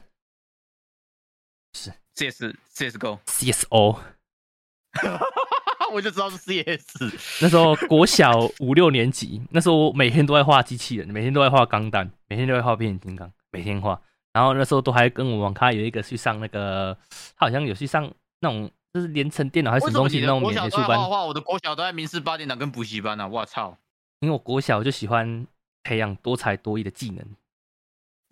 [1.73, 3.99] 是 CS CSGO，CSO，
[5.91, 7.41] 我就知道是 CS。
[7.41, 14.01] 那时候国小五六年级，那时候我每天都在画机器人，每天都在画钢弹，每天都在画变形金刚，每天画。
[14.31, 16.97] 然后那时候都还跟我网咖有一个去上那个，
[17.38, 23.27] 他好像有去上那种就是连成电脑还是什么东西那种美美术班我的国小都在民事八点档跟补习班啊！
[23.27, 23.77] 我操！
[24.19, 25.45] 因为我国小就喜欢
[25.84, 27.25] 培养多才多艺的技能。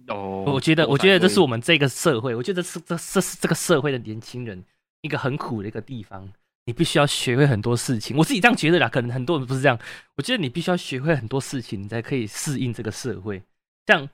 [0.08, 4.64] 哦，我觉得，我觉得这是我我们这个社会，我觉得是这这是这个社会的年轻人
[5.02, 6.32] 一个很苦的一个地方。
[6.66, 9.78] 你必须要学会很多事情，我自己这样觉得啦，可能很多人不是这样。
[10.16, 13.44] 我觉得你必须要学会很多事情，你才可以适应这个社会。
[13.86, 14.08] 像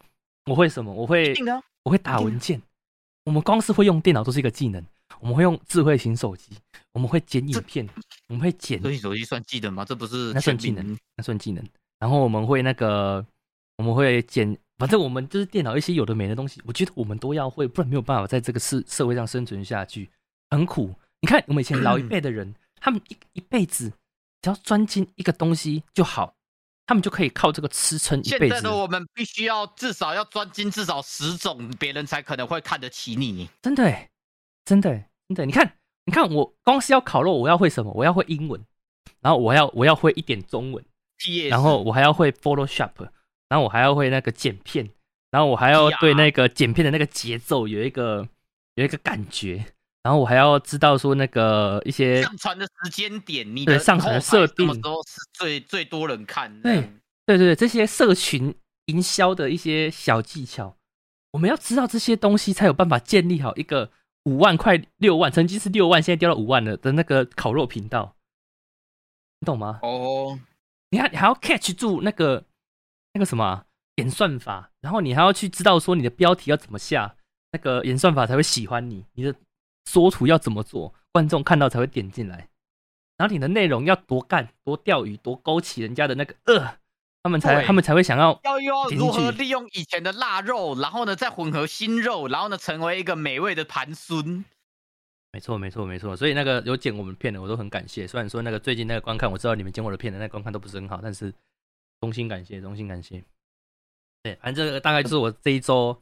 [0.45, 0.91] 我会什么？
[0.91, 1.35] 我会
[1.83, 2.59] 我会打文件。
[3.25, 4.83] 我们光是会用电脑都是一个技能。
[5.19, 6.51] 我们会用智慧型手机，
[6.91, 7.87] 我们会剪影片，
[8.27, 9.85] 我们会剪所以手机算技能吗？
[9.85, 11.63] 这不是那算技能，那算技能。
[11.99, 13.23] 然后我们会那个，
[13.77, 20.09] 我们会剪，反正我们就是电脑一些有的没的东西，我觉得我们都要会，不然没有办法在这个社社会上生存下去，
[20.49, 20.95] 很苦。
[21.19, 23.91] 你看我们以前老一辈的人，他们一一辈子
[24.41, 26.33] 只要专精一个东西就好，
[26.87, 28.75] 他们就可以靠这个吃撑一辈子现在的。
[28.75, 33.49] 我们必须要至少要专精至少十种，别人才可能会看得起你。
[33.61, 34.09] 真的欸，
[34.63, 35.45] 真的欸，真的欸。
[35.45, 35.73] 你看，
[36.05, 37.91] 你看我光是要烤肉，我要会什么？
[37.91, 38.65] 我要会英文，
[39.19, 40.83] 然后我要我要会一点中文。
[41.49, 42.93] 然后我还要会 Photoshop，
[43.49, 44.89] 然后我还要会那个剪片，
[45.31, 48.27] 然后我还要对那个剪片的那个节奏有一个
[48.75, 49.65] 有一个感觉，
[50.03, 56.61] 然后我还要知道说那个一些上传的时间点，你的对上传的设定什么时候是最最多人看？
[56.61, 56.81] 对
[57.25, 60.77] 对对对这些社群营销的一些小技巧，
[61.31, 63.91] 我们要知道这些东西，才有办法建立好一个
[64.25, 68.15] 五万块六万，曾经是六万，现在掉到五万了的那个烤肉频道，
[69.39, 69.79] 你懂吗？
[69.83, 70.39] 哦，
[70.91, 72.45] 你还你还要 catch 住那个
[73.19, 73.65] 那个什么啊
[73.97, 77.17] 演算法，然后你还要去知道说你的标题要怎么下，
[77.51, 79.35] 那个演算法才会喜欢你，你的
[79.83, 82.47] 缩图要怎么做，观众看到才会点进来，
[83.17, 86.77] 然后你的内容要多干多钓鱼多勾起人家的那个呃，
[87.23, 94.45] 他们才他们才会想要要要如何利用以前的腊肉，然后呢再混合新肉，然后呢成为一个美味的盘孙。
[95.33, 96.15] 没错，没错，没错。
[96.15, 98.07] 所以那个有剪我们片的，我都很感谢。
[98.07, 101.31] 虽然说那个最近那个观看，我知道你们剪我的片的那个观看都不是很好，但是
[102.01, 103.23] 衷心感谢，衷心感谢。
[104.23, 106.01] 对，反正这个大概就是我这一周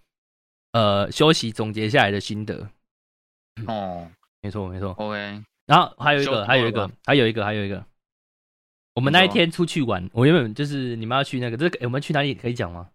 [0.72, 2.70] 呃休息总结下来的心得。
[3.68, 4.10] 哦
[4.42, 4.92] 没错，没错。
[4.92, 7.84] ，OK，然后还有一个，还有一个，还有一个，还有一个。
[8.94, 12.90] 我们那一天出去玩，我原本就是你们要去那个，这个、诶我们去哪里可以讲吗？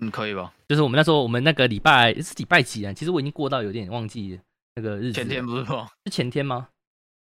[0.00, 0.54] 嗯，可以吧？
[0.68, 2.92] 就是我们那时候，我们那个礼拜是礼拜几啊？
[2.92, 4.38] 其实我已经过到有点忘记
[4.74, 5.12] 那个日子。
[5.12, 5.88] 前天不是吗？
[6.04, 6.68] 是前天吗？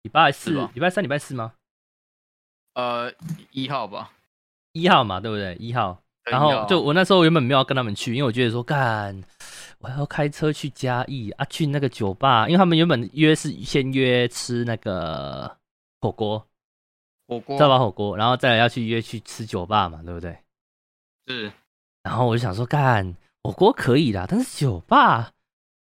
[0.02, 1.54] 礼拜四吧、礼拜三、礼拜四吗？
[2.74, 3.12] 呃，
[3.52, 4.12] 一号吧。
[4.80, 5.54] 一号嘛，对不对？
[5.56, 6.00] 一号。
[6.24, 9.18] 然后就我那时候原本没有要跟他们去，因为我觉得说干，
[9.78, 15.56] 我还要开车去嘉义啊，去那个酒吧，因为他们原本约是先约吃那个
[16.02, 16.46] 火锅，
[17.26, 17.78] 火锅再把？
[17.78, 20.36] 火锅，然后再来要去约去吃酒吧嘛，对不对？
[21.26, 21.50] 是
[22.02, 25.30] 然后我就想说干火锅可以啦，但是酒吧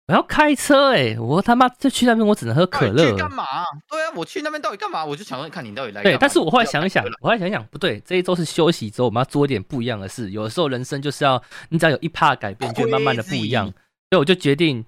[0.08, 3.16] 我要开车哎、我他妈就去那边，我只能喝可乐去。
[3.16, 3.44] 干嘛？
[3.88, 5.04] 对啊，我去那边到底干嘛？
[5.04, 10.30] 我就想问，看你到底来。，对但是我后来想一想我后来想一想，不对，这一周是休息周，我们要做一点不一样的事。
[10.30, 13.66] 有的时候人生就是要，你只要有一趴改变，就会慢慢的不一样。
[14.10, 14.84] 所以我就决定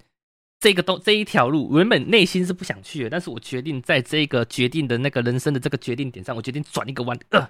[0.57, 7.49] 这个东这一条路，原本内心是不想去的，但是我决定在这个决定的那个人生的这个决定点上，我决定转一个弯，呃，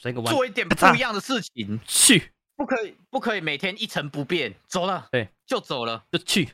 [0.00, 6.02] 转一个弯做一点不一样的事情，去不可以不可以每天一成不变，走了，对，就走了。
[6.10, 6.48] 就去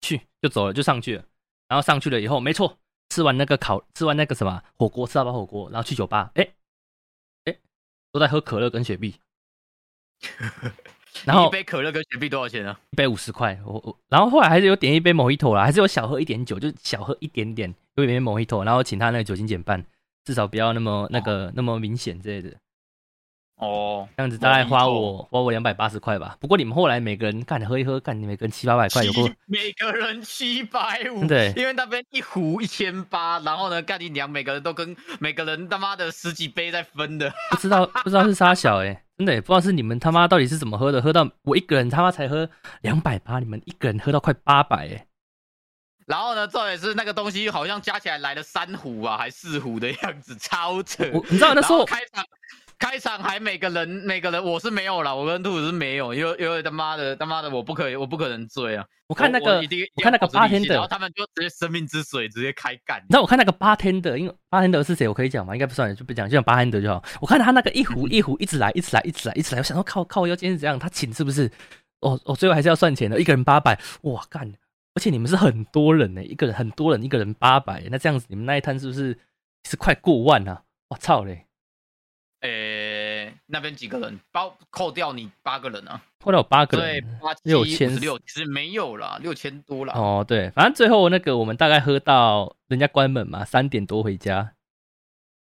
[0.00, 1.24] 去就走了，就上去了。
[1.68, 2.78] 然后上去了以后，没错，
[3.10, 6.48] 吃完那个烤，吃完那个什么火锅，吃到饱火锅，然后去酒吧，哎
[7.44, 7.56] 哎，
[8.12, 9.16] 都在喝可乐跟雪碧。
[11.24, 12.78] 然后一杯可乐跟雪碧多少钱啊？
[12.90, 19.84] 一杯五十块，我我，然后后来还是有点一杯 Mojito 啦，还是有小喝一点酒，就小喝一点点，有一点 Mojito，然后请他那个酒精减半，
[20.24, 22.56] 至少不要那么那个、那么明显之类的，
[23.58, 26.36] 哦，这样子大概花我花我两百八十块吧。
[26.38, 42.48] 不过你们后来每个人干喝一喝，干你每个人七八百块， 有过每个人七百五，对因为那边一壶一千八，然后呢，干你娘，每个人都跟每个人他妈的十几杯在分的， 不知道不知道是啥小哎、真的、欸、不知道是你们他妈到底是怎么喝的，喝到我一个人他妈才喝
[42.82, 45.04] 两百八，你们一个人喝到快八百哎。
[46.06, 51.04] 然后呢，重点是那个东西好像加起来来了三壶啊，还四壶的样子，超扯。
[51.28, 52.24] 你知道那时候开场
[52.78, 58.86] 开场还每个人每个人我是没有啦，我跟兔子是没有，因为因为他妈的他妈的我不可以我不可能醉啊！
[59.08, 63.08] 我看那个我看那个一定要保持理性 bartender 然后他们就直接生命之水直接开干你。
[63.08, 65.54] 知道我看那个八天的，因为八天的是谁，我可以讲吗？
[65.54, 67.02] 应该不算，就不讲，就讲八天的就好。
[67.20, 69.58] 我看他那个一壶一壶一直来，一直来，一直来，一直来。
[69.58, 70.78] 我想说靠靠腰，今天是怎样？
[70.78, 71.50] 他请是不是？
[72.00, 74.52] 哦哦，最后还是要算钱的，一个人八百，哇干！
[74.94, 79.18] 而且你们是很多人呢，一个人很多人，一个人八百，那这样子你们那一摊是不是
[79.68, 80.62] 是快过万啊？
[80.90, 81.47] 我操嘞！
[83.48, 86.00] 诶，那边几个人包扣掉你八个人啊？
[86.20, 89.94] 扣掉有八个人对人，，八千六，其实没有啦，六千多啦。
[89.94, 94.52] 哦对，反正最后那个我们大概喝到人家关门嘛，三点多回家，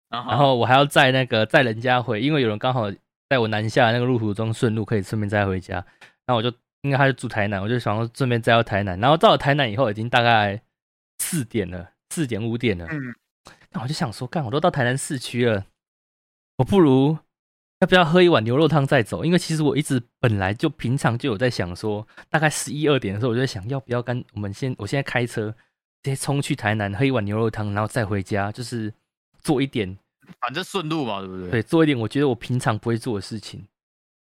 [0.09, 2.91] 然然后我还要载那个载人家回，因为有人刚好
[3.29, 5.85] 在我南下那个路途中顺路，可以顺便载回家。
[6.27, 8.99] 那我就应该他是住台南，我就想说顺便载到台南。
[8.99, 10.61] 然后到了台南以后，已经大概
[11.17, 12.85] 四点了，四点五点了。
[12.89, 13.15] 嗯，
[13.71, 15.65] 那我就想说，干我都到台南市区了，
[16.57, 17.17] 我不如
[17.79, 19.23] 要不要喝一碗牛肉汤再走？
[19.23, 25.49] 因为其实我一直本来就平常就有在想说，大概十一二点的时候，我就在想要不要跟我们先，我现在开车
[26.03, 28.93] 直接冲去台南喝一碗牛肉汤，然后再回家，就是
[29.41, 29.97] 做一点
[30.41, 31.51] 反正顺路嘛，对不对？
[31.51, 33.65] 对，做一点我觉得我平常不会做的事情。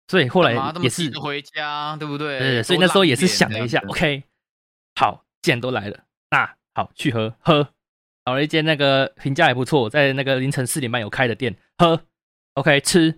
[0.07, 2.39] 所以后来也是，回家，对不对？
[2.39, 4.23] 对，所以那时候也是想了一下，OK，
[4.95, 7.69] 好，既然都来了，那好去喝喝，
[8.25, 12.01] 找了一间那个评价也不错，在那个凌晨四点半有开的店，喝
[12.55, 13.17] ，OK 吃，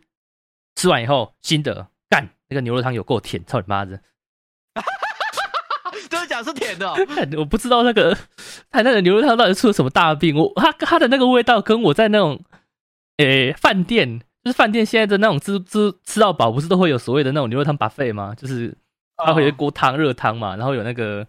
[0.75, 3.99] 吃完以后心得干那个牛肉汤有够甜，操你妈的！
[6.09, 8.15] 真的假是甜的哦、 干我不知道那个
[8.69, 12.43] 台南的牛肉汤到底出了什么大病，我它它的那个味道跟我在那种
[13.17, 18.35] 诶饭店，就是饭店现在的那种吃吃吃到饱，不是都会有所谓的那种牛肉汤 buffet 吗？
[18.35, 18.77] 就是
[19.17, 21.25] 它会有一锅汤热汤嘛，然后有那个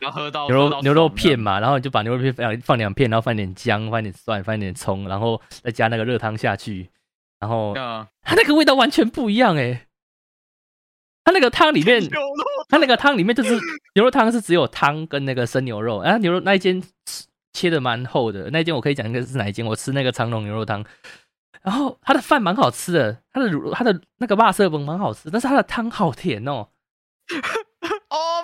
[0.49, 6.91] 牛肉牛肉片嘛，然后你就把牛肉片放放两片，然后放点姜，放点蒜，放点葱，然后再加那个热汤下去，
[7.39, 7.75] 然后。
[8.23, 9.87] 它那个味道完全不一样诶、
[11.25, 12.03] 它那个汤里面
[12.69, 13.57] 它那个汤里面就是
[13.95, 16.83] 牛肉汤是只有汤跟那个生牛肉，然后牛肉那一间
[17.53, 20.85] 切的蛮厚的，那一间我可以讲一个是哪一间，我吃那个长隆牛肉汤，
[21.63, 26.69] 然后它的饭蛮好吃的，它的乳它的那个辣色粉蛮好吃，但是它的汤好甜哦，，Oh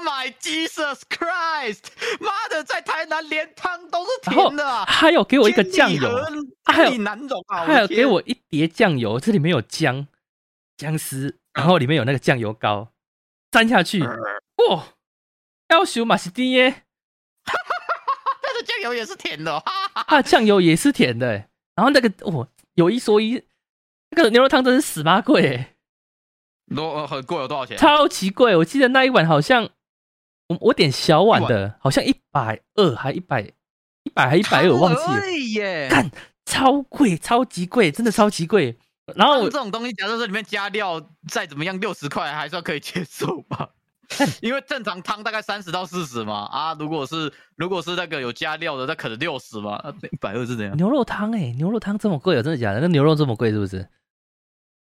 [0.02, 1.84] my Jesus Christ！
[2.20, 4.84] 妈的，在台南连汤都是甜的啊！
[4.84, 6.08] 还有给我一个酱油，
[6.64, 7.64] 它还有难容啊！
[7.64, 10.06] 还有给我一碟酱油，这里面有姜
[10.76, 12.92] 姜丝，然后里面有那个酱油膏，
[13.50, 14.94] 沾下去，哇，
[15.68, 16.84] 要求马西丁耶，
[17.44, 23.42] 它的酱油也是甜的、哦，哈哈哈它的酱油也是甜的欸，然后那个哦，有一说一，
[24.10, 25.76] 那个牛肉汤真是死妈贵欸，
[26.74, 27.76] 多呃很贵，有多少钱？
[27.76, 29.68] 超级贵，我记得那一碗好像
[30.52, 33.42] 我我点小碗的，好像一百二还一百
[34.02, 35.88] 一百还一百二，我忘记了！
[35.88, 36.10] 干
[36.44, 38.76] 超贵，超级贵，真的超级贵。
[39.16, 43.70] 然后我这种东西，假设说里面加料再怎么样，六十块还算可以接受吧？
[44.42, 50.76] 因为正常汤大概三十到四十嘛，啊，如果是如果是那个有加料的，那可能六十嘛，一百二是怎样？
[50.76, 52.80] 牛肉汤哎、牛肉汤这么贵哦，真的假的？
[52.80, 53.88] 那牛肉这么贵是不是？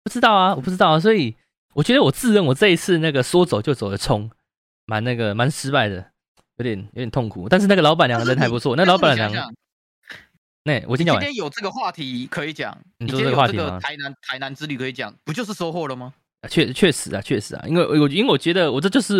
[0.02, 1.36] 不知道啊，我不知道啊，所以
[1.74, 4.30] 我觉得我自认我这一次那个说走就走的冲，
[4.90, 6.04] 蛮那个蛮失败的，
[6.56, 7.48] 有点有点痛苦。
[7.48, 9.54] 但是那个老板娘人还不错， 那老板娘，
[10.64, 16.12] 那我先讲，今天有这个话题可以讲，今你说天有这个话题吗台南台南之旅可以讲，不就是收获了吗？
[16.48, 19.18] 确确实啊，确实啊，因为我因为我觉得我这就是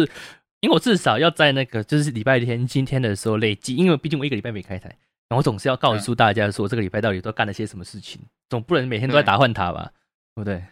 [0.59, 4.89] 因为我至少要在那个就是礼拜天今天的时候累积，因为毕竟我一个礼拜没开台，
[5.29, 9.93] 然后我总是要告诉大家说这个礼拜到底都干了些什么事情，总不能每天都在打换塔吧，
[10.35, 10.65] 对不对？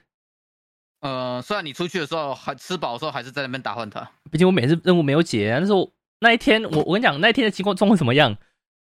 [1.01, 8.33] 呃，虽然你出去的时候还吃饱的时候还是在那边打换塔，毕竟我每次任务没有解、啊，那时候那一天我我跟你讲那一天的情况状况怎么样？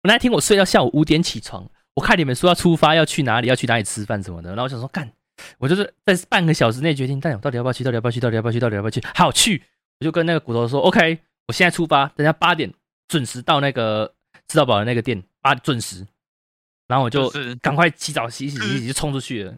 [0.03, 5.11] 我那一天我睡到下午五点起床，我看你们说要出发要去哪里要去哪里吃饭什么的，然后我想说干，
[5.59, 7.83] 我就是在半个小时内决定，但我到底要不要去？
[7.85, 8.21] 到底要不要去？
[8.21, 8.61] 到底要不要去？
[8.61, 9.01] 到底要不要去？
[9.15, 9.63] 好去，
[10.01, 12.73] 我就跟那个骨头说 OK，我现在出发，等下八点
[13.09, 14.13] 准时到那个
[14.49, 16.07] 吃到饱的那个店，八准时，
[16.89, 19.55] 然后我就就是赶快洗澡洗洗洗洗就冲出去了。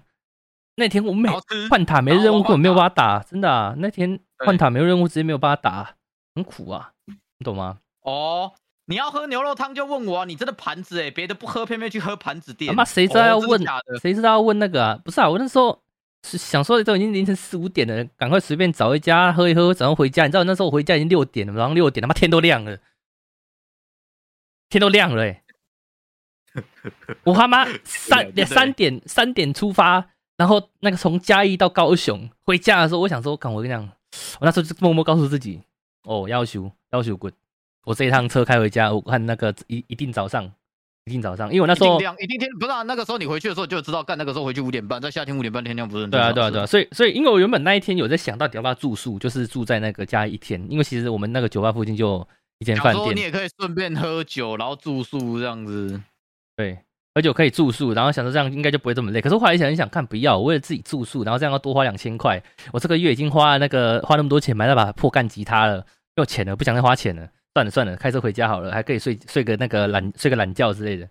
[0.76, 3.74] 那天我每然后吃换塔没任务根本没有换办法打，真的啊！
[3.78, 5.96] 那天对换塔没有任务，直接没有办法打，
[6.34, 7.78] 很苦啊，你懂吗？
[8.00, 8.52] 哦。
[8.86, 10.24] 你要喝牛肉汤就问我啊！
[10.26, 12.70] 你真的盘子哎，别的不喝，偏偏去喝盘子店。
[12.70, 13.58] 他妈谁知道要问？
[14.02, 15.00] 谁知道要问那个啊？
[15.02, 15.82] 不是啊，我那时候
[16.22, 20.24] 是想说都已经凌晨四五点了，赶快随便找一家喝一喝，早上回家。
[20.24, 22.76] 你知道那时候我回家已经六点了，然后六点，他妈天都亮了，
[24.68, 25.42] 天都亮了哎、
[27.24, 33.82] 我他妈三对三点三点出发，然后那个从嘉义到高雄回家的时候，我想说，干我跟你讲，
[34.40, 35.60] 我那时候就默默告诉自己，
[36.02, 37.32] 哦，要求要求滚，
[37.84, 40.44] 我这一趟车开回家，我看那个一一定早上，
[41.04, 42.82] 一定早上，因为我那时候定亮，一定天不是啊？
[42.82, 52.26] 那个时候你回去的时候就知道，干那个时候回去五点半，在夏天五点半天亮不是很对啊，对啊，对啊，所以所以因为我原本那一天有在想到底要不要住宿，就是住在那个嘉义一天，因为其实我们那个酒吧附近就
[52.58, 56.00] 一间想饭店，你也可以顺便喝酒，然后住宿这样子。
[56.56, 56.78] 对，
[57.14, 59.20] 而且我可以住宿，然后想说这样应该就不会这么累。
[59.20, 62.42] 可是后来想一想，看不要，我为了自己住宿，然后这样要多花两千块，
[62.72, 65.78] 我这个月已经花了那个花那么多钱买那把破干吉他了，
[66.16, 71.08] 没有钱了，不想再花钱了，算了算了，开车回家好了，还可以睡睡个那个懒睡个懒觉之类的。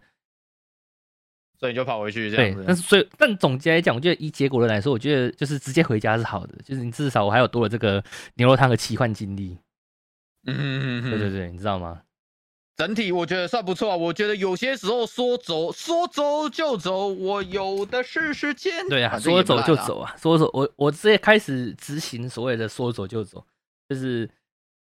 [1.57, 2.63] 所以你就跑回去这对样，子。
[2.67, 8.03] 但是所以但总结来讲，我觉得以结果论来说，我觉得就是直接回家是好的，就是你至少我还有多了这个
[8.35, 9.57] 牛肉汤的奇幻经历。
[10.45, 12.01] 嗯嗯嗯，对对对，你知道吗？
[12.75, 13.95] 整体我觉得算不错啊。
[13.95, 18.87] 我觉得有些时候说走说走就走，我有的是时间。
[18.89, 19.61] 对啊，说走。
[19.61, 23.45] 就走啊，说走我我直接开始执行所谓的说走就走，
[23.87, 24.29] 就是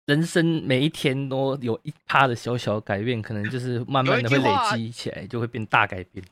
[0.05, 6.23] 人生每一天都有一趴的小小改变，可能就是慢慢的会累积起来，就会变大改变。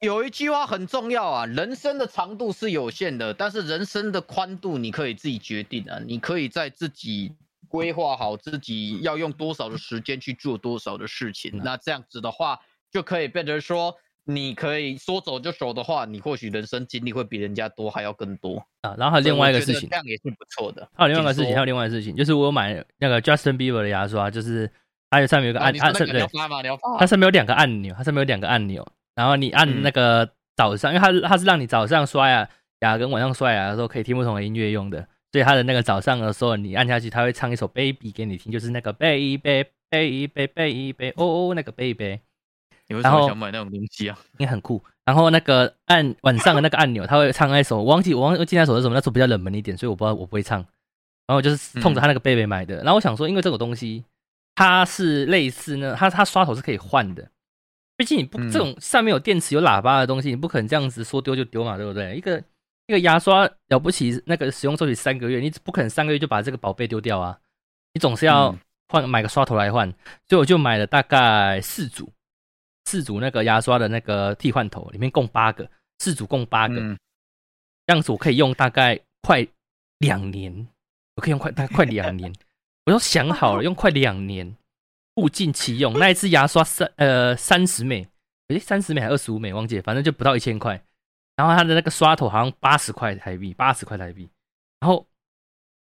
[0.00, 7.32] 有一句话很重要啊，人生的长度是有限的，但是人生的宽度你可以自己决定啊，你可以在自己
[7.76, 11.50] 规划好自己要用多少的时间去做多少的事情。
[11.54, 12.58] 嗯那这样子的话，
[12.90, 18.64] 就可以变成说，你可以说走就走的话，你或许人生经历会比人家多还要更多。
[18.80, 20.88] 啊，然后还有另外一个事情这，样也是不错的。
[20.94, 24.70] 还有另外一个事情，还有另外一个事情，就是我有买那个 Justin Bieber 的牙刷，就是
[25.10, 26.62] 它有上面有个按按，哦你说那上对，个你要发吗？
[26.62, 32.48] 你要发它上面有两个按钮，它上面有两个按钮，然后你按嗯那个早上，因为它它是让你早上刷牙
[32.80, 35.06] 牙跟晚上刷牙的时候可以听不同的音乐用的，
[35.36, 39.36] 所以他的那个早上的时候你按下去，他会唱一首 Baby 给你听，就是那个 Baby
[39.90, 42.20] Baby Baby Baby 哦哦那个 Baby
[42.88, 44.18] 你为什然后么想买那种东西啊？
[44.38, 44.82] 应该很酷。
[45.04, 50.64] 然后那个按晚上的那个按钮，他会唱那一首，我忘记我忘记记那首是什么，那首比较冷门一点，所以我不知道我不会唱。
[51.26, 54.04] 然后就是冲着他那个 Baby 买的，然后我想说，因为这个东西
[54.54, 57.28] 它是类似呢，它它刷头是可以换的。
[57.98, 62.16] 毕竟你不嗯这种上面有电池有喇叭的东西，你不可能这样子说丢就丢嘛，对不对？
[62.16, 62.42] 一个
[62.86, 67.38] 一个牙刷了不起，那个使用周期三个月，你不可能三个月就把这个宝贝丢掉啊，
[67.94, 68.58] 你总是要嗯
[68.88, 69.90] 换买个刷头来换，
[70.28, 72.12] 所以我就买了大概四组，
[72.84, 75.68] 四组那个牙刷的那个替换头，里面共八个，
[75.98, 76.96] 四组共八个，嗯，
[77.86, 79.44] 这样子我可以用大概快
[79.98, 80.68] 两年，
[81.16, 82.32] 我可以用快大概快两年，
[82.86, 84.56] 我都想好了，用快两年，
[85.16, 85.98] 物尽其用。
[85.98, 88.06] 那一支牙刷三呃三十美，
[88.46, 90.80] 诶三十美还二十五美，忘记了，反正就不到一千块。
[91.36, 94.28] 然后他的那个刷头好像八十块台币，八十块台币。
[94.80, 95.06] 然后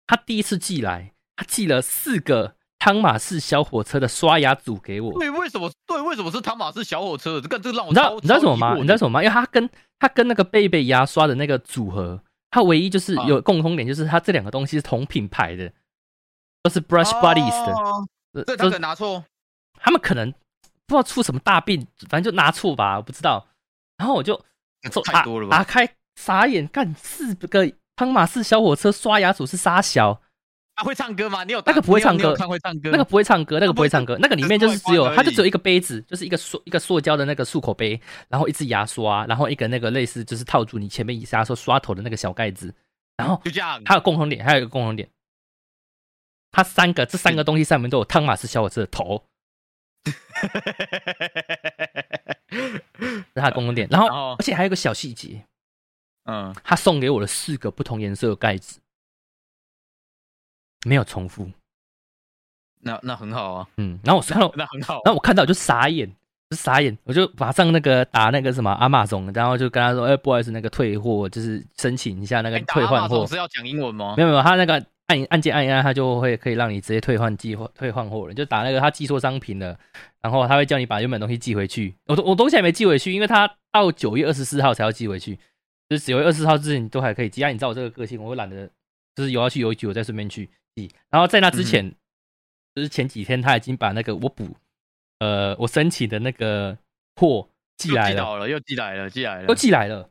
[0.07, 5.19] 他第一次寄来，他寄了四个汤马士小火车的刷牙组给我。
[5.19, 5.71] 对，为什么？
[5.87, 7.41] 对，为什么是汤马士小火车？
[7.41, 8.75] 这个这个让我你知道你知道什么吗？
[8.75, 9.23] 你知道什么吗？
[9.23, 15.73] 因为他跟他跟那个贝贝牙刷的那个组合，它唯一就是啊有共通点，就是它这两个东西是同品牌的，
[16.63, 18.45] 都是 Brush Buddies 的。
[18.45, 19.25] 这他可能拿错。
[19.75, 20.33] 他们可能
[20.87, 23.47] 不知道出什么大病，反正就拿错吧，我不知道。
[23.97, 24.45] 然后我就说
[25.05, 25.59] 太多了吧？
[25.59, 30.21] 打开傻眼，干四个汤马士小火车刷牙组是沙小，
[30.77, 31.45] 他会唱歌吗？
[31.45, 32.91] 你有那个不会唱歌看会唱歌？
[32.91, 42.75] 那个不会唱歌，那个不会唱歌，那个里面就是只有它就只有一个杯子，就是一个塑一个塑胶的那个漱口杯，然后一支牙刷，然后一个那个类似就是套住你前面牙刷刷头的那个小盖子，
[43.17, 43.81] 然后就这样。
[43.85, 45.09] 还有共同点，还有一个共同点，
[46.51, 49.25] 它三个这三个东西上面都有汤马士小火车的头，
[50.05, 50.13] 这
[53.35, 53.87] 是他的共同点。
[53.91, 55.45] 然后然后而且还有一个小细节，
[56.25, 58.81] 嗯，他送给我了四个不同颜色的盖子，
[60.87, 61.51] 没有重复。
[62.81, 65.01] 那那很好啊，嗯，然后我看到，那很好。
[65.05, 66.07] 然后我看到就傻眼，
[66.51, 73.27] 就傻眼，我就马上那个打那个什么阿玛总，然后就跟他说，哎，不好意思，那个退货就是申请一下那个退换货。
[73.27, 74.15] 是要讲英文吗？
[74.19, 79.79] 没有没有，他那个按按键按一按，他就会可以让你直接退换寄货退换货了，就打那个他寄错商品了，
[80.21, 81.95] 然后他会叫你把原本东西寄回去。
[82.07, 85.39] 我我东西还没寄回去，因为他到九月二十四号才要寄回去，
[85.89, 87.45] 就是九月二十四号之前都还可以寄。
[87.45, 88.71] 啊，你知道我这个个性，我会懒得，
[89.15, 90.91] 就是有要去邮局，我再顺便去寄。
[91.11, 91.95] 然后在那之前。
[92.77, 94.49] 就是前几天他已经把那个我补，
[95.21, 96.77] 呃，我申请的那个
[97.15, 100.11] 货寄来了，又寄来了，寄来了，又寄来了。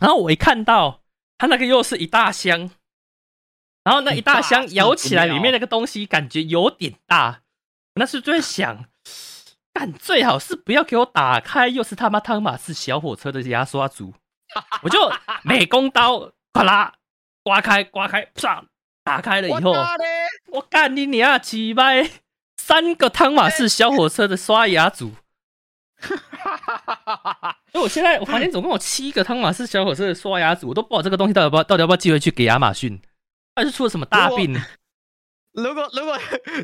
[0.00, 1.02] 然后我一看到
[1.36, 2.70] 他那个又是一大箱，
[3.84, 7.40] 然后那一大箱摇起来，里面那个东西感觉有点大。
[7.94, 8.84] 那时就在想，
[9.72, 14.14] 但最好是不要给我打开，又是他妈汤马士小火车的牙刷组，
[14.82, 15.10] 我就
[15.42, 16.94] 美工刀哗啦
[17.42, 18.64] 刮开，刮开，啪。
[19.04, 19.74] 打开了以后，
[20.52, 22.08] 我干你娘几百
[22.56, 25.10] 三个汤马士小火车的刷牙组，
[27.72, 33.02] 所以我现在我房间总共有七个汤马士小火车的刷牙组，我都不知道这个东西到底要不要到底要不要寄回去给亚马逊，
[33.54, 34.54] 还是出了什么大病？
[35.52, 36.18] 如果如果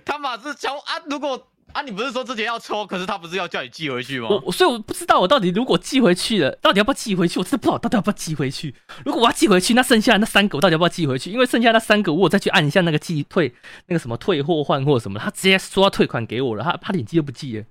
[0.05, 1.51] 他马士小啊，如果。
[1.75, 4.29] 啊，你不是说之前要抽，可是他不是要叫你寄回去吗？
[4.43, 7.39] 我所以我不知道我到底如果寄回去了，到底要不要寄回去？
[7.39, 8.75] 我真的不知道到底要不要寄回去。
[9.05, 11.31] 如果我要寄回去，那剩下那三个我到底要不要寄回去？
[11.31, 13.55] 因为剩下那三个，我再去按一下那个寄退
[13.89, 17.63] 那个什么退货换货什么，他直接说要退款给我了，他他连寄都不寄，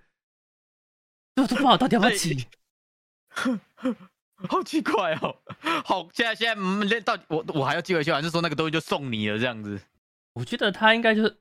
[1.37, 2.45] 我都不知道到底要不要寄。
[4.49, 5.35] 好奇怪哦！
[5.83, 9.79] 好，现在现在嗯，到底我我还要寄回去，还是说那个东西就送你了这样子？
[10.33, 11.37] 我觉得他应该就是。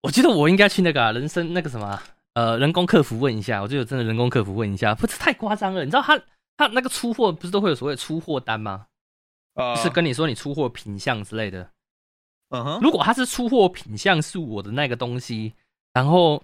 [0.00, 2.00] 我觉得我应该去那个人生那个什么
[2.34, 5.84] 呃人工客服问一下，我觉得真的人工客服问一下，不是太夸张了。
[5.84, 6.16] 你知道他
[6.56, 8.86] 他那个出货不是都会有所谓出货单吗？
[9.54, 11.68] 呃，是跟你说你出货品相之类的。
[12.50, 15.52] 嗯哼，如果他是出货品相是我的那个东西，
[15.92, 16.40] 然后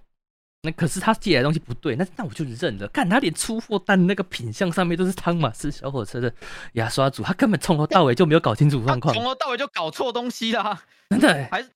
[0.65, 2.87] 那可是他寄来的东西不对，那那我就认了。
[2.89, 6.33] 看他连出货单那个品相上面都是汤马斯小火车的
[6.73, 11.69] 牙刷组，他根本从头到尾就没有搞清楚状况，从头到尾就搞错东西了，真的还是。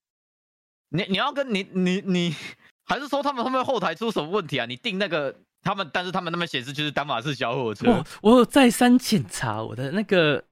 [0.92, 2.36] 你你要跟你你你，
[2.84, 4.66] 还是说他们后面后台出什么问题啊？
[4.66, 7.88] 你订那个他们，但是他们那边显示就是丹马士小火车。
[7.92, 10.44] 我我有再三检查我的那个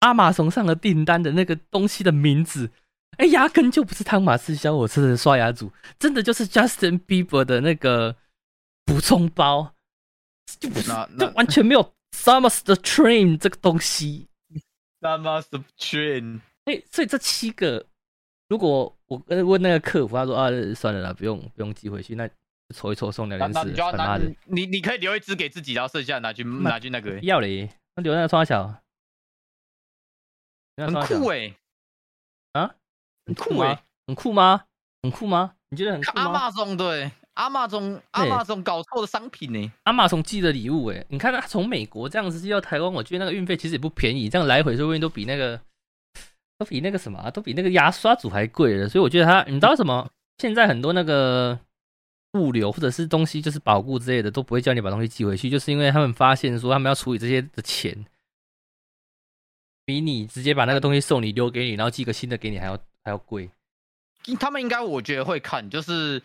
[0.00, 2.68] 阿玛松上的订单的那个东西的名字，
[3.20, 8.16] 哎，压根就不是汤马士小火车的刷牙组，真的就是 Justin Bieber 的那个
[8.86, 9.74] 补充包，
[10.58, 14.26] 就不是，就完全没有 Summer 的 Train 这个东西。
[15.02, 15.42] Summer
[15.78, 17.86] Train，哎，所以这七个。
[18.48, 22.28] 如果我问那个客服，他说啊，算了啦，不用不用寄回去，那
[22.74, 27.20] 抽一抽送两件事，他妈的，你你可以留一只给自己，然后剩下拿去拿去那个。
[27.20, 28.82] 要嘞，那留那个窗小，
[30.76, 31.54] 很酷哎，
[32.54, 32.74] 啊，
[33.30, 34.64] 很酷哎，很酷吗？
[35.02, 35.54] 很酷吗？
[35.70, 36.22] 你觉得很酷吗？
[36.22, 45.60] 阿玛总对，阿玛总阿玛总搞错的商品呢，阿玛总寄的礼物哎，你看他从美国这样子寄到台湾，我觉得那个运费其实也不便宜，这样来回说不定都比那个。
[46.58, 50.06] 都比那个什么，都比那个牙刷组还贵了，所以我觉得他，你知道什么？
[50.36, 51.58] 现在很多那个
[52.34, 58.04] 物流或者是东西，就是保固之类的，都不会叫你把东西寄回去，就是因为他们发现说他们要处理这些的钱，
[59.86, 63.50] 比你直接把那个东西送你留给你，然后寄个新的给你还要还要贵。
[64.38, 66.22] 他们应该我觉得会看，就是。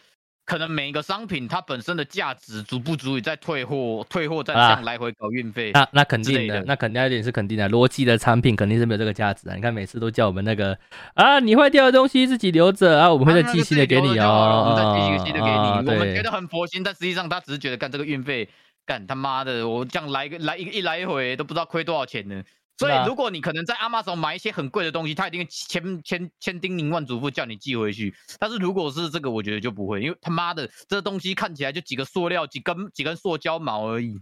[0.47, 5.71] 可能每一个商品它本身的价值足不足以再退货，退货再这样来回搞运费？
[5.71, 7.67] 那那肯定的，那肯定一点是肯定的。
[7.67, 9.55] 逻辑的产品肯定是没有这个价值啊！
[9.55, 10.77] 你看每次都叫我们那个
[11.15, 15.97] 啊，你坏掉的东西自己留着啊，我们会再寄新的给你哦，我们再寄一个新的给你。
[15.97, 18.47] 我们觉得很佛心，但实际上他只是觉得干这个运费，
[18.85, 22.43] 干他妈的，我这样来个来一一来一回都不知道亏多少钱呢。
[22.77, 28.13] 所以，如果你可能在阿玛总买一些很贵的东西，他一定千千千叮咛万嘱咐叫你寄回去。
[28.37, 34.19] 但是，如果是这个，我觉得就不会，因为他妈的这东西看起来就几个塑料、几根几根塑胶毛而已。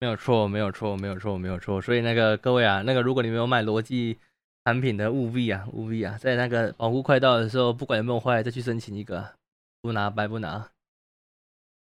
[0.00, 1.80] 没有错，没有错，没有错，没有错。
[1.80, 4.18] 所以那个各位啊，那个如果你没有买逻辑
[4.64, 9.34] 产品的，务必啊，务必啊，在那个保护快到的时候，不管有没有坏，再去申请一个，
[9.80, 10.68] 不拿白不拿。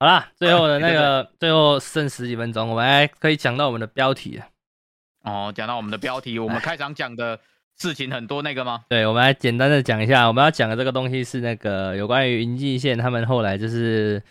[0.00, 4.42] 好啦，最后的那个 最后剩十几分钟，我们来可以讲到我们的标题。
[5.22, 7.38] 哦，讲到我们的标题，我们开场讲的
[7.78, 8.84] 事情很多那个吗？
[8.88, 14.22] 对，我们来简单的讲一下，我们要讲的这个东西是那个有关于云际线，他们后来就是，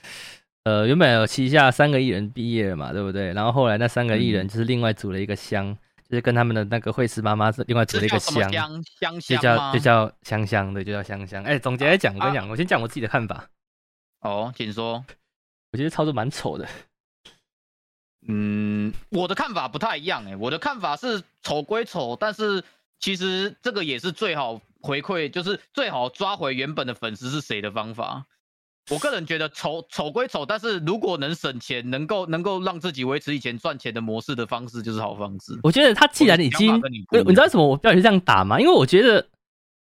[0.64, 3.34] 呃，原本有旗下三个艺人毕业了嘛，对不对？
[3.34, 5.76] 然后后来那三个艺人就是另外组了一个乡，
[6.10, 11.44] 就是跟他们的那个惠师妈妈是另外组了一个乡，香 就叫就叫香香，对，就叫香香。
[11.44, 13.48] 哎，总结来讲，我跟你讲，我先讲我自己的看法。
[14.20, 15.04] 哦，请说。
[15.72, 16.68] 我觉得操作蛮丑的。
[18.28, 22.64] 嗯，我的看法不太一样哎，我的看法是丑归丑，但是
[23.00, 28.26] 其实这个也是最好回馈，就是最好抓回原本的粉丝是谁的方法。
[28.90, 35.60] 我个人觉得丑丑归丑，但是如果能省钱，能够能够让自己维持以前赚钱的模式的方式，就是好方式。
[35.64, 38.60] 我觉得他既然已经，你知道为什么我标题这样打吗？
[38.60, 39.28] 因为我觉得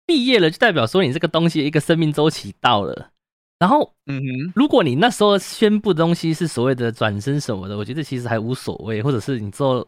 [0.05, 3.11] 毕业了就代表说你这个东西一个生命周期到了，
[3.59, 9.87] 然后嗯哼，如果你那时候宣布的东西是所谓的转身什么的，我觉得其实还无所谓，或者是你之后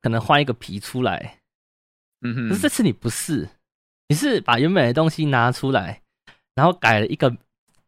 [0.00, 1.38] 可能换一个皮出来，
[2.22, 3.48] 嗯哼，可是这次你不是，
[4.08, 6.00] 你是把原本的东西拿出来，
[6.54, 7.36] 然后改了一个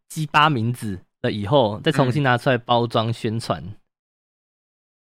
[0.09, 3.63] 鸡巴名字了以后，再重新拿出来包装宣传。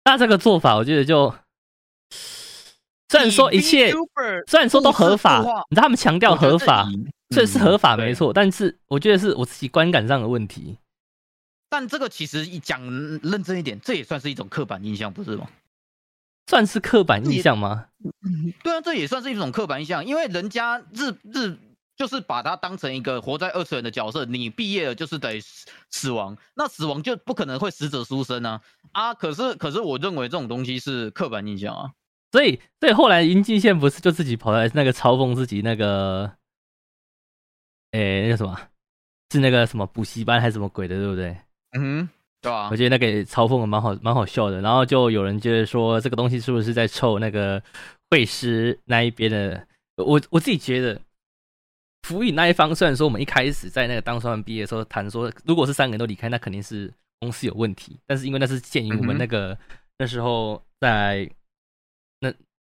[0.06, 1.34] 那这个做法，我觉得就
[3.10, 3.92] 虽然说一切
[4.48, 6.88] 虽然说都合法，你知道他们强调合法
[7.34, 10.78] 所以是合法嗯没错，但是我觉得是我自己观感上的问题。
[11.70, 12.82] 但这个其实一讲
[13.24, 15.48] 认真一点，这也算是一种刻板印象，不是吗？
[16.48, 17.88] 算是刻板印象吗？
[18.64, 21.58] 对啊，这也算是一种刻板印象，因为人家日日
[21.98, 28.62] 就是把它当成一个活在二次元的角色，你毕业了就是得死死亡，那死亡就不可能会死者书生啊
[28.92, 29.14] 啊！
[29.16, 31.92] 可是可是我认为这种东西是刻板印象啊，
[32.32, 36.32] 所以，所以后来云际线不是就自己跑来那个嘲讽自己那个，
[37.96, 38.60] 诶、那个什么，
[39.32, 41.36] 是那个什么补习班还是什么鬼的，对不对？
[41.72, 42.10] 嗯哼，
[42.42, 44.62] 对啊、我觉得那个嘲讽的蛮好，蛮好笑的。
[44.62, 47.62] 然后就有人觉得说，这个东西是不是在臭那个
[48.10, 49.66] 会师那一边的？
[49.96, 51.00] 我我自己觉得，
[52.04, 57.98] 辅宇那一方虽然说我们一开始在那个当双完毕业的时候谈说，如果是三个人都离开，那肯定是公司有问题。
[58.06, 59.58] 但是因为那是鉴于我们那个、
[59.98, 61.30] 那时候在那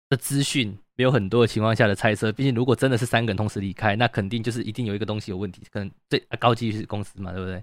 [0.08, 7.62] 的资讯没有很多的情况下的猜测，毕竟如果真的是三个人同时离开，那肯定就是一定有一个东西有问题，可能最高级是公司嘛，对不对？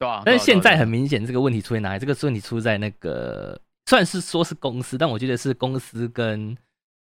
[0.00, 1.98] 对吧、但是现在很明显，这个问题出在哪里？
[1.98, 6.56] 这个问题出在那个，虽然是说是公司，但我觉得是公司跟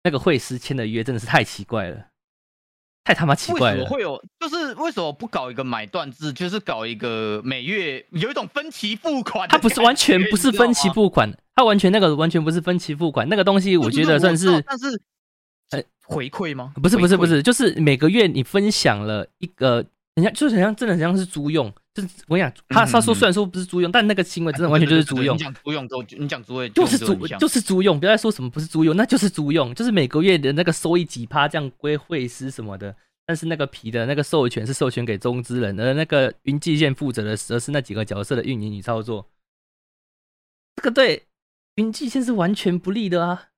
[0.03, 2.05] 那个会师签的约真的是太奇怪了，
[3.03, 3.77] 太他妈奇怪了。
[3.77, 4.23] 为什么会有？
[4.39, 9.57] 就是为什么不搞一个买断制，就是搞一个每月有一种分期付款的它？
[9.57, 15.01] 不是完全不是分期付款，它完全那个完全不是分期付款，那个东西我觉得算是但是
[15.71, 16.73] 呃回馈吗？
[16.81, 19.85] 不是不是不，是，就是每个月你分享了一个，
[20.15, 25.39] 人家就是很像真的很像是租用，就是我跟你讲，他嗯他说虽然说不是租用，但那个行为真的完全就是租用你。
[25.39, 32.95] 讲租用之后，你讲租用就是租就是租用，不要再说什么不是租用，那就是租用，就是每个月的那个收益几趴这样归会师什么的。
[33.25, 39.25] 但是那个皮的那个授权是授权给中资人，而那个云际线负责的则是那几个角色的运营与操作。
[40.75, 41.23] 这个对
[41.75, 43.49] 云际线是完全不利的啊！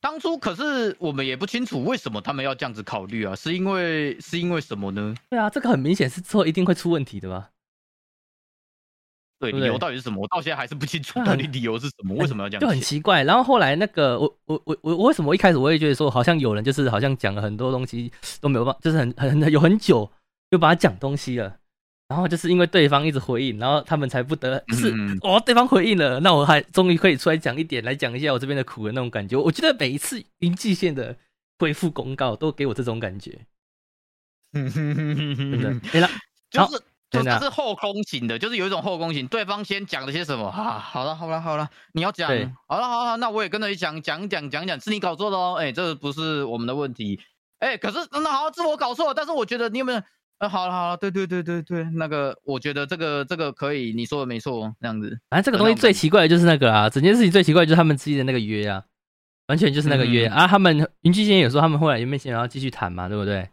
[0.00, 5.14] 当初可是我们也不清楚为什么他们要这样子考虑啊，是因为是因为什么呢？
[5.30, 7.50] 对啊，这个很明显是之后一定会出问题的吧？
[9.38, 10.20] 对，理由到底是什么？
[10.22, 12.80] 我到现在还是不清楚 到底理由是什么，为什么要这样就很？
[12.80, 13.24] 奇怪。
[13.24, 20.10] 然后后来那个我我我我我为什么一开始我也觉得说好像有人就是好像讲了很多东西都没有办法，就是很很很有很久
[20.50, 21.58] 就把它讲东西了，
[22.08, 29.36] 然后就是因为对方一直回应，然后他们才不得就是嗯哦对方回应了，那我还终于可以出来讲一点，来讲一下我这边的苦的那种感觉。
[29.36, 31.16] 我觉得每一次云际线的
[31.58, 33.36] 回复公告都给我这种感觉，
[34.54, 35.74] 真真的。
[35.92, 36.08] 没了，
[36.48, 36.80] 就是
[37.10, 40.78] 就是后宫型的，就是有一种后宫型，对方先讲了些什么啊？
[40.78, 42.28] 好了好了好了，你要讲，
[42.68, 47.18] 好了好了，那我也跟着你讲讲讲讲讲，是你搞错的哦，哎，这不是我们的问题，
[47.58, 50.00] 哎，可是那好是我搞错了，但是我觉得你有没有？
[50.38, 58.84] 呃，好了好了，对对对对对，那个我觉得这个这个可以，你说的没错，这样子，反正这个东西最奇怪的就是那个啊，整件事情最奇怪的就是他们之间的那个约啊，
[59.46, 60.46] 完全就是那个约、嗯啊。
[60.46, 63.48] 他们云际线有说他们后来原本想要继续谈嘛，对不对？